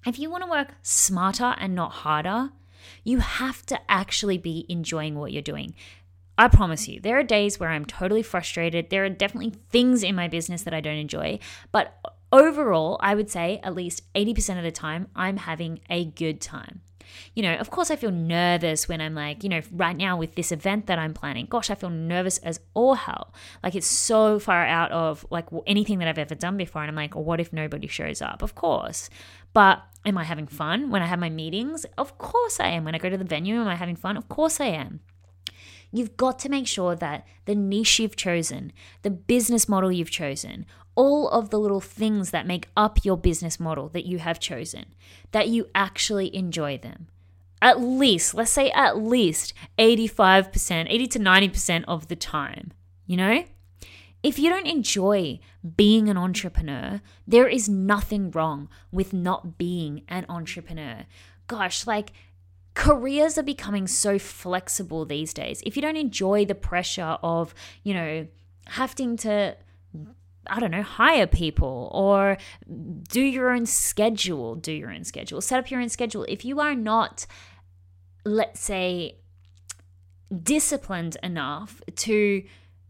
If 0.08 0.18
you 0.18 0.30
want 0.30 0.46
to 0.46 0.50
work 0.50 0.70
smarter 0.82 1.54
and 1.60 1.76
not 1.76 1.92
harder, 1.92 2.52
you 3.04 3.20
have 3.20 3.66
to 3.66 3.92
actually 3.92 4.38
be 4.38 4.66
enjoying 4.70 5.20
what 5.20 5.34
you're 5.34 5.42
doing. 5.42 5.74
I 6.38 6.48
promise 6.48 6.88
you, 6.88 7.02
there 7.02 7.20
are 7.20 7.24
days 7.24 7.60
where 7.60 7.72
I'm 7.72 7.84
totally 7.84 8.24
frustrated. 8.24 8.90
There 8.90 9.04
are 9.04 9.10
definitely 9.10 9.56
things 9.70 10.04
in 10.04 10.16
my 10.16 10.30
business 10.30 10.64
that 10.64 10.74
I 10.74 10.80
don't 10.80 10.96
enjoy, 10.96 11.40
but 11.74 12.00
overall, 12.32 12.98
I 13.02 13.16
would 13.16 13.30
say 13.30 13.60
at 13.64 13.76
least 13.76 14.02
80% 14.14 14.58
of 14.58 14.64
the 14.64 14.72
time, 14.72 15.10
I'm 15.14 15.38
having 15.38 15.82
a 15.90 16.06
good 16.06 16.40
time. 16.40 16.80
You 17.36 17.44
know, 17.44 17.56
of 17.56 17.70
course, 17.70 17.92
I 17.92 17.96
feel 17.96 18.12
nervous 18.12 18.88
when 18.88 19.02
I'm 19.02 19.16
like, 19.16 19.44
you 19.44 19.50
know, 19.50 19.62
right 19.72 19.96
now 19.96 20.18
with 20.18 20.36
this 20.36 20.52
event 20.52 20.88
that 20.88 21.00
I'm 21.00 21.14
planning. 21.14 21.46
Gosh, 21.50 21.70
I 21.70 21.76
feel 21.76 21.90
nervous 21.90 22.38
as 22.40 22.60
all 22.74 22.96
hell. 22.96 23.34
Like 23.64 23.76
it's 23.76 23.88
so 23.88 24.40
far 24.40 24.66
out 24.66 24.92
of 24.92 25.26
like 25.30 25.46
anything 25.66 26.00
that 26.00 26.08
I've 26.08 26.18
ever 26.18 26.36
done 26.36 26.58
before. 26.58 26.82
And 26.82 26.90
I'm 26.90 26.96
like, 26.96 27.16
what 27.16 27.40
if 27.40 27.54
nobody 27.54 27.88
shows 27.88 28.22
up? 28.22 28.42
Of 28.42 28.56
course. 28.56 29.10
But 29.58 29.82
am 30.06 30.20
I 30.20 30.24
having 30.24 30.46
fun 30.46 30.92
when 30.92 31.02
I 31.02 31.08
have 31.08 31.18
my 31.18 31.32
meetings? 31.32 31.84
Of 31.98 32.20
course 32.20 32.60
I 32.60 32.68
am. 32.68 32.86
When 32.86 32.94
I 32.94 33.00
go 33.00 33.10
to 33.10 33.18
the 33.18 33.24
venue, 33.24 33.60
am 33.60 33.68
I 33.68 33.74
having 33.74 33.96
fun? 33.96 34.16
Of 34.16 34.30
course 34.30 34.62
I 34.62 34.68
am. 34.68 35.00
You've 35.92 36.16
got 36.16 36.38
to 36.38 36.50
make 36.50 36.68
sure 36.68 36.96
that 36.96 37.26
the 37.46 37.56
niche 37.56 38.00
you've 38.00 38.16
chosen, 38.16 38.72
the 39.02 39.10
business 39.10 39.68
model 39.68 39.92
you've 39.92 40.12
chosen, 40.12 40.68
all 40.94 41.28
of 41.30 41.50
the 41.50 41.58
little 41.58 41.82
things 41.82 42.30
that 42.30 42.46
make 42.46 42.70
up 42.78 43.04
your 43.04 43.18
business 43.18 43.60
model 43.60 43.90
that 43.90 44.06
you 44.06 44.20
have 44.20 44.40
chosen, 44.40 44.94
that 45.32 45.48
you 45.48 45.66
actually 45.74 46.36
enjoy 46.36 46.78
them. 46.78 47.08
At 47.60 47.82
least, 47.82 48.36
let's 48.36 48.52
say 48.52 48.70
at 48.76 49.00
least 49.00 49.56
85%, 49.80 50.86
80 50.88 51.08
to 51.08 51.20
90% 51.20 51.84
of 51.88 52.10
the 52.10 52.16
time, 52.16 52.74
you 53.08 53.18
know? 53.18 53.44
If 54.28 54.38
you 54.38 54.50
don't 54.50 54.68
enjoy 54.68 55.40
being 55.78 56.10
an 56.10 56.18
entrepreneur, 56.18 57.00
there 57.26 57.48
is 57.48 57.70
nothing 57.70 58.30
wrong 58.30 58.68
with 58.92 59.14
not 59.14 59.58
being 59.58 60.02
an 60.10 60.26
entrepreneur. 60.28 61.06
Gosh, 61.48 61.88
like 61.88 62.12
careers 62.74 63.38
are 63.38 63.44
becoming 63.44 63.88
so 63.88 64.20
flexible 64.20 65.06
these 65.06 65.34
days. 65.34 65.64
If 65.66 65.78
you 65.78 65.82
don't 65.82 65.96
enjoy 65.96 66.44
the 66.44 66.56
pressure 66.56 67.18
of, 67.24 67.56
you 67.84 67.94
know, 67.94 68.28
having 68.66 69.16
to 69.18 69.56
I 70.50 70.60
don't 70.60 70.72
know, 70.72 70.84
hire 70.84 71.28
people 71.28 71.90
or 71.94 72.38
do 73.10 73.22
your 73.22 73.52
own 73.52 73.66
schedule, 73.66 74.56
do 74.56 74.74
your 74.74 74.92
own 74.92 75.06
schedule, 75.06 75.40
set 75.40 75.58
up 75.58 75.72
your 75.72 75.80
own 75.80 75.88
schedule. 75.88 76.26
If 76.28 76.44
you 76.44 76.60
are 76.60 76.76
not, 76.76 77.26
let's 78.26 78.60
say, 78.60 79.20
disciplined 80.44 81.16
enough 81.24 81.82
to 81.96 82.44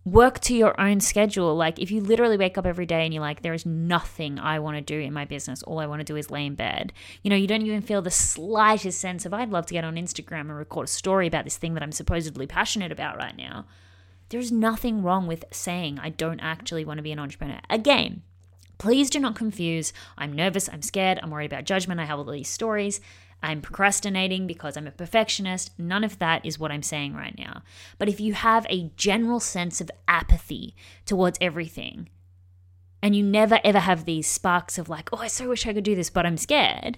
work 0.08 0.40
to 0.40 0.56
your 0.56 0.80
own 0.80 1.00
schedule, 1.00 1.56
like 1.56 1.80
if 1.80 1.92
you 1.92 2.02
literally 2.02 2.38
wake 2.38 2.58
up 2.58 2.66
every 2.66 2.86
day 2.86 3.04
and 3.04 3.14
you're 3.14 3.22
like, 3.22 3.42
there 3.42 3.54
is 3.54 3.66
nothing 3.66 4.40
I 4.40 4.60
want 4.60 4.78
to 4.78 4.82
do 4.82 5.00
in 5.00 5.12
my 5.12 5.26
business, 5.26 5.64
all 5.64 5.80
I 5.80 5.86
want 5.86 6.00
to 6.00 6.06
do 6.06 6.16
is 6.16 6.32
lay 6.32 6.46
in 6.46 6.56
bed, 6.56 6.94
you 7.24 7.30
know, 7.30 7.36
you 7.36 7.48
don't 7.48 7.62
even 7.62 7.82
feel 7.82 8.02
the 8.02 8.10
slightest 8.10 9.00
sense 9.02 9.26
of, 9.26 9.34
I'd 9.34 9.50
love 9.50 9.66
to 9.66 9.74
get 9.74 9.84
on 9.84 9.96
Instagram 9.96 10.42
and 10.42 10.56
record 10.56 10.88
a 10.88 10.90
story 10.90 11.28
about 11.28 11.44
this 11.44 11.58
thing 11.58 11.74
that 11.74 11.84
I'm 11.84 11.92
supposedly 11.92 12.48
passionate 12.48 12.92
about 12.92 13.18
right 13.18 13.36
now 13.36 13.66
there's 14.30 14.52
nothing 14.52 15.04
wrong 15.04 15.28
with 15.28 15.46
saying, 15.52 16.00
I 16.00 16.10
don't 16.10 16.40
actually 16.40 16.86
want 16.86 16.98
to 16.98 17.04
be 17.04 17.12
an 17.12 17.20
entrepreneur. 17.20 17.60
Again, 17.70 18.24
please 18.78 19.10
do 19.10 19.20
not 19.20 19.36
confuse 19.36 19.94
I'm 20.18 20.34
nervous, 20.34 20.70
I'm 20.70 20.82
scared, 20.82 21.20
I'm 21.22 21.32
worried 21.32 21.52
about 21.52 21.64
judgment, 21.64 22.00
I 22.00 22.06
have 22.06 22.20
all 22.20 22.26
these 22.26 22.50
stories. 22.50 23.00
I'm 23.42 23.62
procrastinating 23.62 24.48
because 24.48 24.76
I'm 24.76 24.88
a 24.88 24.92
perfectionist. 24.92 25.72
None 25.78 26.04
of 26.04 26.20
that 26.20 26.46
is 26.46 26.58
what 26.58 26.72
I'm 26.72 26.84
saying 26.84 27.14
right 27.14 27.38
now. 27.38 27.62
But 27.98 28.10
if 28.10 28.20
you 28.20 28.34
have 28.34 28.66
a 28.70 28.92
general 28.96 29.40
sense 29.40 29.80
of 29.80 29.92
apathy 30.08 30.76
towards 31.06 31.38
everything, 31.40 32.10
and 33.02 33.16
you 33.16 33.24
never 33.24 33.60
ever 33.64 33.80
have 33.80 34.06
these 34.06 34.28
sparks 34.28 34.78
of 34.78 34.90
like, 34.90 35.10
oh, 35.14 35.18
I 35.18 35.28
so 35.28 35.50
wish 35.50 35.68
I 35.68 35.74
could 35.74 35.84
do 35.84 35.96
this, 35.96 36.10
but 36.10 36.26
I'm 36.26 36.38
scared, 36.38 36.98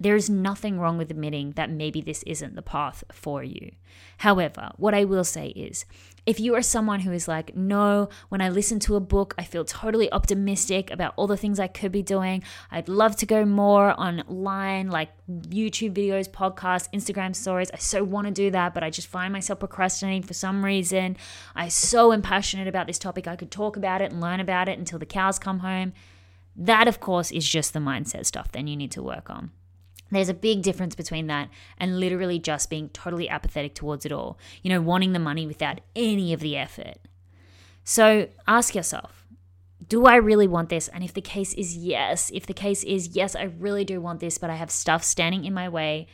there 0.00 0.16
is 0.16 0.30
nothing 0.30 0.80
wrong 0.80 0.96
with 0.96 1.10
admitting 1.10 1.52
that 1.52 1.70
maybe 1.70 2.00
this 2.00 2.22
isn't 2.22 2.56
the 2.56 2.62
path 2.62 3.04
for 3.12 3.44
you. 3.44 3.70
However, 4.18 4.70
what 4.78 4.94
I 4.94 5.04
will 5.04 5.24
say 5.24 5.48
is 5.48 5.84
if 6.24 6.40
you 6.40 6.54
are 6.54 6.62
someone 6.62 7.00
who 7.00 7.12
is 7.12 7.28
like, 7.28 7.54
no, 7.54 8.08
when 8.30 8.40
I 8.40 8.48
listen 8.48 8.78
to 8.80 8.96
a 8.96 9.00
book, 9.00 9.34
I 9.36 9.44
feel 9.44 9.64
totally 9.64 10.10
optimistic 10.10 10.90
about 10.90 11.12
all 11.16 11.26
the 11.26 11.36
things 11.36 11.60
I 11.60 11.66
could 11.66 11.92
be 11.92 12.02
doing. 12.02 12.42
I'd 12.70 12.88
love 12.88 13.16
to 13.16 13.26
go 13.26 13.44
more 13.44 13.98
online, 14.00 14.88
like 14.88 15.10
YouTube 15.28 15.94
videos, 15.94 16.30
podcasts, 16.30 16.88
Instagram 16.94 17.36
stories. 17.36 17.70
I 17.72 17.76
so 17.76 18.02
want 18.02 18.26
to 18.26 18.32
do 18.32 18.50
that, 18.50 18.72
but 18.72 18.82
I 18.82 18.90
just 18.90 19.08
find 19.08 19.32
myself 19.32 19.58
procrastinating 19.58 20.22
for 20.22 20.34
some 20.34 20.64
reason. 20.64 21.16
I'm 21.54 21.70
so 21.70 22.12
impassionate 22.12 22.68
about 22.68 22.86
this 22.86 22.98
topic, 22.98 23.26
I 23.26 23.36
could 23.36 23.50
talk 23.50 23.76
about 23.76 24.00
it 24.00 24.12
and 24.12 24.20
learn 24.20 24.40
about 24.40 24.68
it 24.68 24.78
until 24.78 24.98
the 24.98 25.06
cows 25.06 25.38
come 25.38 25.60
home. 25.60 25.92
That, 26.56 26.88
of 26.88 27.00
course, 27.00 27.30
is 27.30 27.48
just 27.48 27.72
the 27.72 27.80
mindset 27.80 28.26
stuff 28.26 28.50
then 28.52 28.66
you 28.66 28.76
need 28.76 28.90
to 28.92 29.02
work 29.02 29.30
on. 29.30 29.52
There's 30.10 30.28
a 30.28 30.34
big 30.34 30.62
difference 30.62 30.94
between 30.94 31.26
that 31.28 31.48
and 31.78 32.00
literally 32.00 32.38
just 32.38 32.70
being 32.70 32.88
totally 32.90 33.28
apathetic 33.28 33.74
towards 33.74 34.04
it 34.04 34.12
all, 34.12 34.38
you 34.62 34.70
know, 34.70 34.80
wanting 34.80 35.12
the 35.12 35.18
money 35.18 35.46
without 35.46 35.80
any 35.94 36.32
of 36.32 36.40
the 36.40 36.56
effort. 36.56 36.98
So 37.84 38.28
ask 38.46 38.74
yourself, 38.74 39.26
do 39.88 40.06
I 40.06 40.16
really 40.16 40.46
want 40.46 40.68
this? 40.68 40.88
And 40.88 41.02
if 41.02 41.12
the 41.14 41.20
case 41.20 41.54
is 41.54 41.76
yes, 41.76 42.30
if 42.32 42.46
the 42.46 42.54
case 42.54 42.84
is 42.84 43.08
yes, 43.08 43.34
I 43.34 43.44
really 43.44 43.84
do 43.84 44.00
want 44.00 44.20
this, 44.20 44.38
but 44.38 44.50
I 44.50 44.54
have 44.54 44.70
stuff 44.70 45.02
standing 45.02 45.44
in 45.44 45.54
my 45.54 45.68
way, 45.68 46.06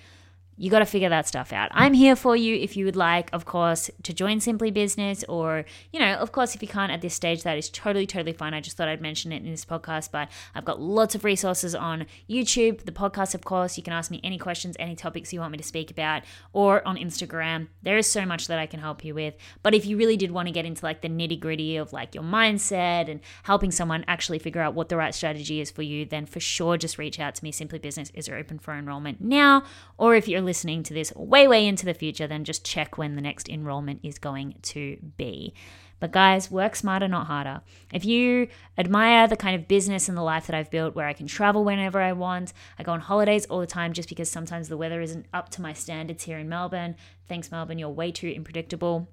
you 0.57 0.71
got 0.71 0.79
to 0.79 0.87
figure 0.87 1.09
that 1.09 1.27
stuff 1.27 1.53
out. 1.53 1.71
I'm 1.73 1.93
here 1.93 2.17
for 2.17 2.35
you 2.35 2.55
if 2.57 2.77
you 2.77 2.85
would 2.87 2.97
like, 2.97 3.29
of 3.33 3.45
course, 3.45 3.91
to 4.03 4.15
join 4.15 4.41
Simply 4.41 4.71
Business, 4.71 5.25
or, 5.29 5.65
you 5.93 6.01
know, 6.01 6.15
of 6.15 6.33
course, 6.33 6.55
if 6.55 6.63
you 6.63 6.69
can't 6.69 6.91
at 6.91 7.03
this 7.03 7.15
stage, 7.15 7.43
that 7.43 7.59
is 7.59 7.69
totally, 7.69 8.07
totally 8.07 8.33
fine. 8.33 8.55
I 8.55 8.61
just 8.61 8.77
thought 8.77 8.89
I'd 8.89 9.03
mention 9.03 9.33
it 9.33 9.43
in 9.43 9.51
this 9.51 9.65
podcast, 9.65 10.11
but 10.11 10.29
I've 10.55 10.65
got 10.65 10.81
lots 10.81 11.15
of 11.15 11.25
resources 11.25 11.75
on 11.75 12.07
YouTube, 12.29 12.85
the 12.85 12.93
podcast, 12.93 13.35
of 13.35 13.45
course. 13.45 13.77
You 13.77 13.83
can 13.83 13.93
ask 13.93 14.11
me 14.11 14.21
any 14.25 14.39
questions, 14.39 14.77
any 14.79 14.97
topics 14.97 15.33
you 15.33 15.41
want 15.41 15.53
me 15.53 15.59
to 15.59 15.65
speak 15.65 15.91
about, 15.91 16.23
or 16.53 16.87
on 16.87 16.97
Instagram. 16.97 17.69
There 17.83 17.99
is 17.99 18.07
so 18.07 18.25
much 18.25 18.47
that 18.47 18.59
I 18.59 18.67
can 18.67 18.81
help 18.81 19.05
you 19.05 19.15
with. 19.15 19.35
But 19.63 19.75
if 19.75 19.85
you 19.85 19.97
really 19.97 20.17
did 20.17 20.31
want 20.31 20.49
to 20.49 20.53
get 20.53 20.65
into 20.65 20.85
like 20.85 21.03
the 21.03 21.09
nitty 21.09 21.39
gritty 21.39 21.77
of 21.77 21.93
like 21.93 22.15
your 22.15 22.25
mindset 22.25 23.11
and 23.11 23.21
helping 23.43 23.71
someone 23.71 24.05
actually 24.09 24.39
figure 24.39 24.63
out 24.63 24.75
what 24.75 24.89
the 24.89 24.97
right 24.97 25.15
strategy 25.15 25.61
is 25.61 25.71
for 25.71 25.83
you, 25.83 26.05
then 26.07 26.25
for 26.25 26.41
sure 26.41 26.77
just 26.77 26.99
reach 26.99 27.21
out 27.21 27.35
to 27.35 27.45
me. 27.45 27.53
Simply 27.53 27.79
Business 27.79 28.11
is 28.15 28.29
open 28.29 28.59
for 28.59 28.75
enrollment 28.75 29.21
now, 29.21 29.63
or 29.99 30.15
if 30.15 30.27
you're 30.29 30.46
listening 30.47 30.83
to 30.85 30.95
this 30.95 31.13
way, 31.15 31.47
way 31.47 31.67
into 31.67 31.85
the 31.85 31.93
future, 31.93 32.27
then 32.27 32.45
just 32.45 32.65
check 32.65 32.97
when 32.97 33.15
the 33.15 33.21
next 33.21 33.49
enrollment 33.49 34.01
is 34.03 34.19
going 34.19 34.55
to 34.63 34.97
be. 35.19 35.53
But 35.99 36.13
guys, 36.13 36.51
work 36.51 36.77
smarter, 36.77 37.09
not 37.09 37.27
harder. 37.27 37.63
If 37.93 38.05
you 38.05 38.49
admire 38.77 39.27
the 39.27 39.37
kind 39.37 39.57
of 39.57 39.69
business 39.69 40.09
and 40.09 40.17
the 40.17 40.23
life 40.23 40.47
that 40.47 40.57
I've 40.57 40.71
built 40.71 40.95
where 40.95 41.07
I 41.07 41.15
can 41.15 41.27
travel 41.27 41.65
whenever 41.65 42.01
I 42.01 42.13
want, 42.13 42.53
I 42.79 42.83
go 42.83 42.93
on 42.93 43.01
holidays 43.01 43.47
all 43.47 43.61
the 43.61 43.67
time 43.67 43.93
just 43.93 44.09
because 44.09 44.31
sometimes 44.31 44.69
the 44.69 44.77
weather 44.77 45.01
isn't 45.01 45.27
up 45.33 45.49
to 45.51 45.63
my 45.63 45.73
standards 45.73 46.25
here 46.25 46.39
in 46.39 46.49
Melbourne. 46.49 46.97
Thanks, 47.29 47.51
Melbourne, 47.51 47.79
you're 47.79 47.89
way 47.89 48.13
too 48.13 48.33
unpredictable 48.35 49.09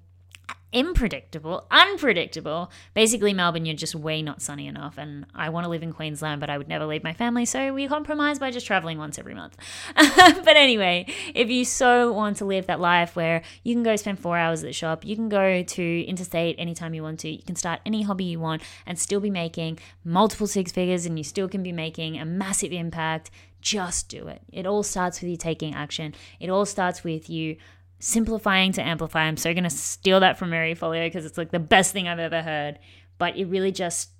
unpredictable, 0.74 1.66
unpredictable. 1.70 2.70
Basically, 2.94 3.32
Melbourne, 3.32 3.64
you're 3.64 3.76
just 3.76 3.94
way 3.94 4.22
not 4.22 4.42
sunny 4.42 4.66
enough. 4.66 4.98
And 4.98 5.26
I 5.34 5.48
want 5.48 5.64
to 5.64 5.70
live 5.70 5.82
in 5.82 5.92
Queensland, 5.92 6.40
but 6.40 6.50
I 6.50 6.58
would 6.58 6.68
never 6.68 6.84
leave 6.84 7.04
my 7.04 7.12
family. 7.12 7.44
So 7.44 7.72
we 7.72 7.86
compromise 7.86 8.38
by 8.38 8.50
just 8.50 8.66
traveling 8.66 8.98
once 8.98 9.18
every 9.18 9.34
month. 9.34 9.56
but 9.94 10.56
anyway, 10.56 11.06
if 11.34 11.48
you 11.48 11.64
so 11.64 12.12
want 12.12 12.38
to 12.38 12.44
live 12.44 12.66
that 12.66 12.80
life 12.80 13.14
where 13.14 13.42
you 13.62 13.74
can 13.74 13.82
go 13.82 13.96
spend 13.96 14.18
four 14.18 14.36
hours 14.36 14.62
at 14.62 14.66
the 14.66 14.72
shop, 14.72 15.04
you 15.04 15.14
can 15.14 15.28
go 15.28 15.62
to 15.62 16.04
interstate 16.04 16.56
anytime 16.58 16.94
you 16.94 17.02
want 17.02 17.20
to, 17.20 17.28
you 17.28 17.42
can 17.42 17.56
start 17.56 17.80
any 17.86 18.02
hobby 18.02 18.24
you 18.24 18.40
want 18.40 18.62
and 18.86 18.98
still 18.98 19.20
be 19.20 19.30
making 19.30 19.78
multiple 20.04 20.46
six 20.46 20.72
figures 20.72 21.06
and 21.06 21.18
you 21.18 21.24
still 21.24 21.48
can 21.48 21.62
be 21.62 21.72
making 21.72 22.18
a 22.18 22.24
massive 22.24 22.72
impact. 22.72 23.30
Just 23.60 24.10
do 24.10 24.28
it. 24.28 24.42
It 24.52 24.66
all 24.66 24.82
starts 24.82 25.22
with 25.22 25.30
you 25.30 25.36
taking 25.38 25.74
action. 25.74 26.14
It 26.38 26.50
all 26.50 26.66
starts 26.66 27.02
with 27.02 27.30
you 27.30 27.56
simplifying 27.98 28.72
to 28.72 28.82
amplify. 28.82 29.22
I'm 29.22 29.36
so 29.36 29.52
going 29.52 29.64
to 29.64 29.70
steal 29.70 30.20
that 30.20 30.38
from 30.38 30.50
Marie 30.50 30.74
Forleo 30.74 31.06
because 31.06 31.24
it's 31.24 31.38
like 31.38 31.50
the 31.50 31.58
best 31.58 31.92
thing 31.92 32.08
I've 32.08 32.18
ever 32.18 32.42
heard. 32.42 32.78
But 33.18 33.36
it 33.36 33.46
really 33.46 33.72
just 33.72 34.10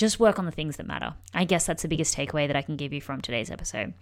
just 0.00 0.18
work 0.18 0.38
on 0.38 0.46
the 0.46 0.50
things 0.50 0.78
that 0.78 0.86
matter. 0.86 1.12
I 1.34 1.44
guess 1.44 1.66
that's 1.66 1.82
the 1.82 1.88
biggest 1.88 2.16
takeaway 2.16 2.46
that 2.46 2.56
I 2.56 2.62
can 2.62 2.76
give 2.76 2.90
you 2.90 3.02
from 3.02 3.20
today's 3.20 3.50
episode, 3.50 3.92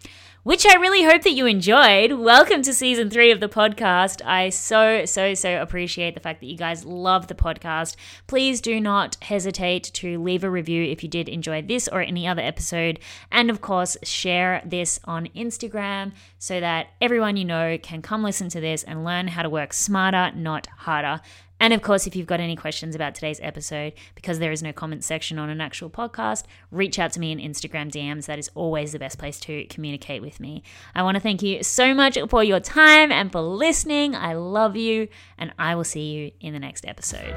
which 0.45 0.65
I 0.65 0.77
really 0.77 1.03
hope 1.03 1.23
that 1.23 1.33
you 1.33 1.45
enjoyed. 1.45 2.13
Welcome 2.13 2.63
to 2.63 2.73
season 2.73 3.11
three 3.11 3.33
of 3.33 3.41
the 3.41 3.49
podcast. 3.49 4.25
I 4.25 4.51
so, 4.51 5.05
so, 5.07 5.35
so 5.35 5.61
appreciate 5.61 6.15
the 6.15 6.21
fact 6.21 6.39
that 6.39 6.47
you 6.47 6.57
guys 6.57 6.85
love 6.85 7.27
the 7.27 7.35
podcast. 7.35 7.97
Please 8.29 8.61
do 8.61 8.81
not 8.81 9.17
hesitate 9.23 9.91
to 9.95 10.23
leave 10.23 10.45
a 10.45 10.51
review 10.51 10.85
if 10.85 11.03
you 11.03 11.09
did 11.09 11.29
enjoy 11.29 11.63
this 11.63 11.89
or 11.89 12.01
any 12.01 12.29
other 12.29 12.43
episode. 12.43 13.01
And 13.33 13.51
of 13.51 13.61
course, 13.61 13.97
share 14.05 14.63
this 14.65 15.01
on 15.03 15.27
Instagram 15.35 16.13
so 16.39 16.61
that 16.61 16.91
everyone 17.01 17.37
you 17.37 17.45
know 17.45 17.77
can 17.77 18.03
come 18.03 18.23
listen 18.23 18.49
to 18.51 18.61
this 18.61 18.85
and 18.85 19.05
learn 19.05 19.27
how 19.27 19.43
to 19.43 19.51
work 19.51 19.73
smarter, 19.73 20.31
not 20.37 20.69
harder. 20.69 21.21
And 21.61 21.73
of 21.73 21.83
course, 21.83 22.07
if 22.07 22.15
you've 22.15 22.27
got 22.27 22.41
any 22.41 22.57
questions 22.57 22.95
about 22.95 23.15
today's 23.15 23.41
episode, 23.43 23.93
because 24.15 24.39
there 24.39 24.53
is 24.53 24.63
no 24.63 24.73
comment 24.73 25.05
section 25.05 25.39
on 25.39 25.51
an 25.51 25.61
actual 25.61 25.91
podcast, 25.91 26.45
reach 26.71 26.99
out 26.99 27.13
to 27.13 27.21
me 27.21 27.33
in 27.33 27.39
Instagram 27.39 27.91
DMs. 27.91 28.27
That 28.27 28.39
is 28.39 28.51
always 28.55 28.93
the 28.93 28.99
best 28.99 29.19
place 29.19 29.41
to 29.41 29.65
communicate 29.67 30.23
with 30.23 30.41
me. 30.41 30.63
I 30.95 31.03
want 31.03 31.17
to 31.17 31.21
thank 31.21 31.43
you 31.43 31.63
so 31.63 31.95
much 31.95 32.19
for 32.29 32.45
your 32.45 32.61
time 32.61 33.11
and 33.11 33.33
for 33.33 33.41
listening. 33.41 34.15
I 34.15 34.35
love 34.35 34.77
you, 34.77 35.09
and 35.37 35.53
I 35.59 35.75
will 35.75 35.85
see 35.85 36.13
you 36.13 36.33
in 36.41 36.53
the 36.53 36.61
next 36.61 36.87
episode. 36.87 37.35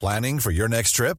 Planning 0.00 0.38
for 0.40 0.50
your 0.50 0.66
next 0.66 0.92
trip? 0.92 1.18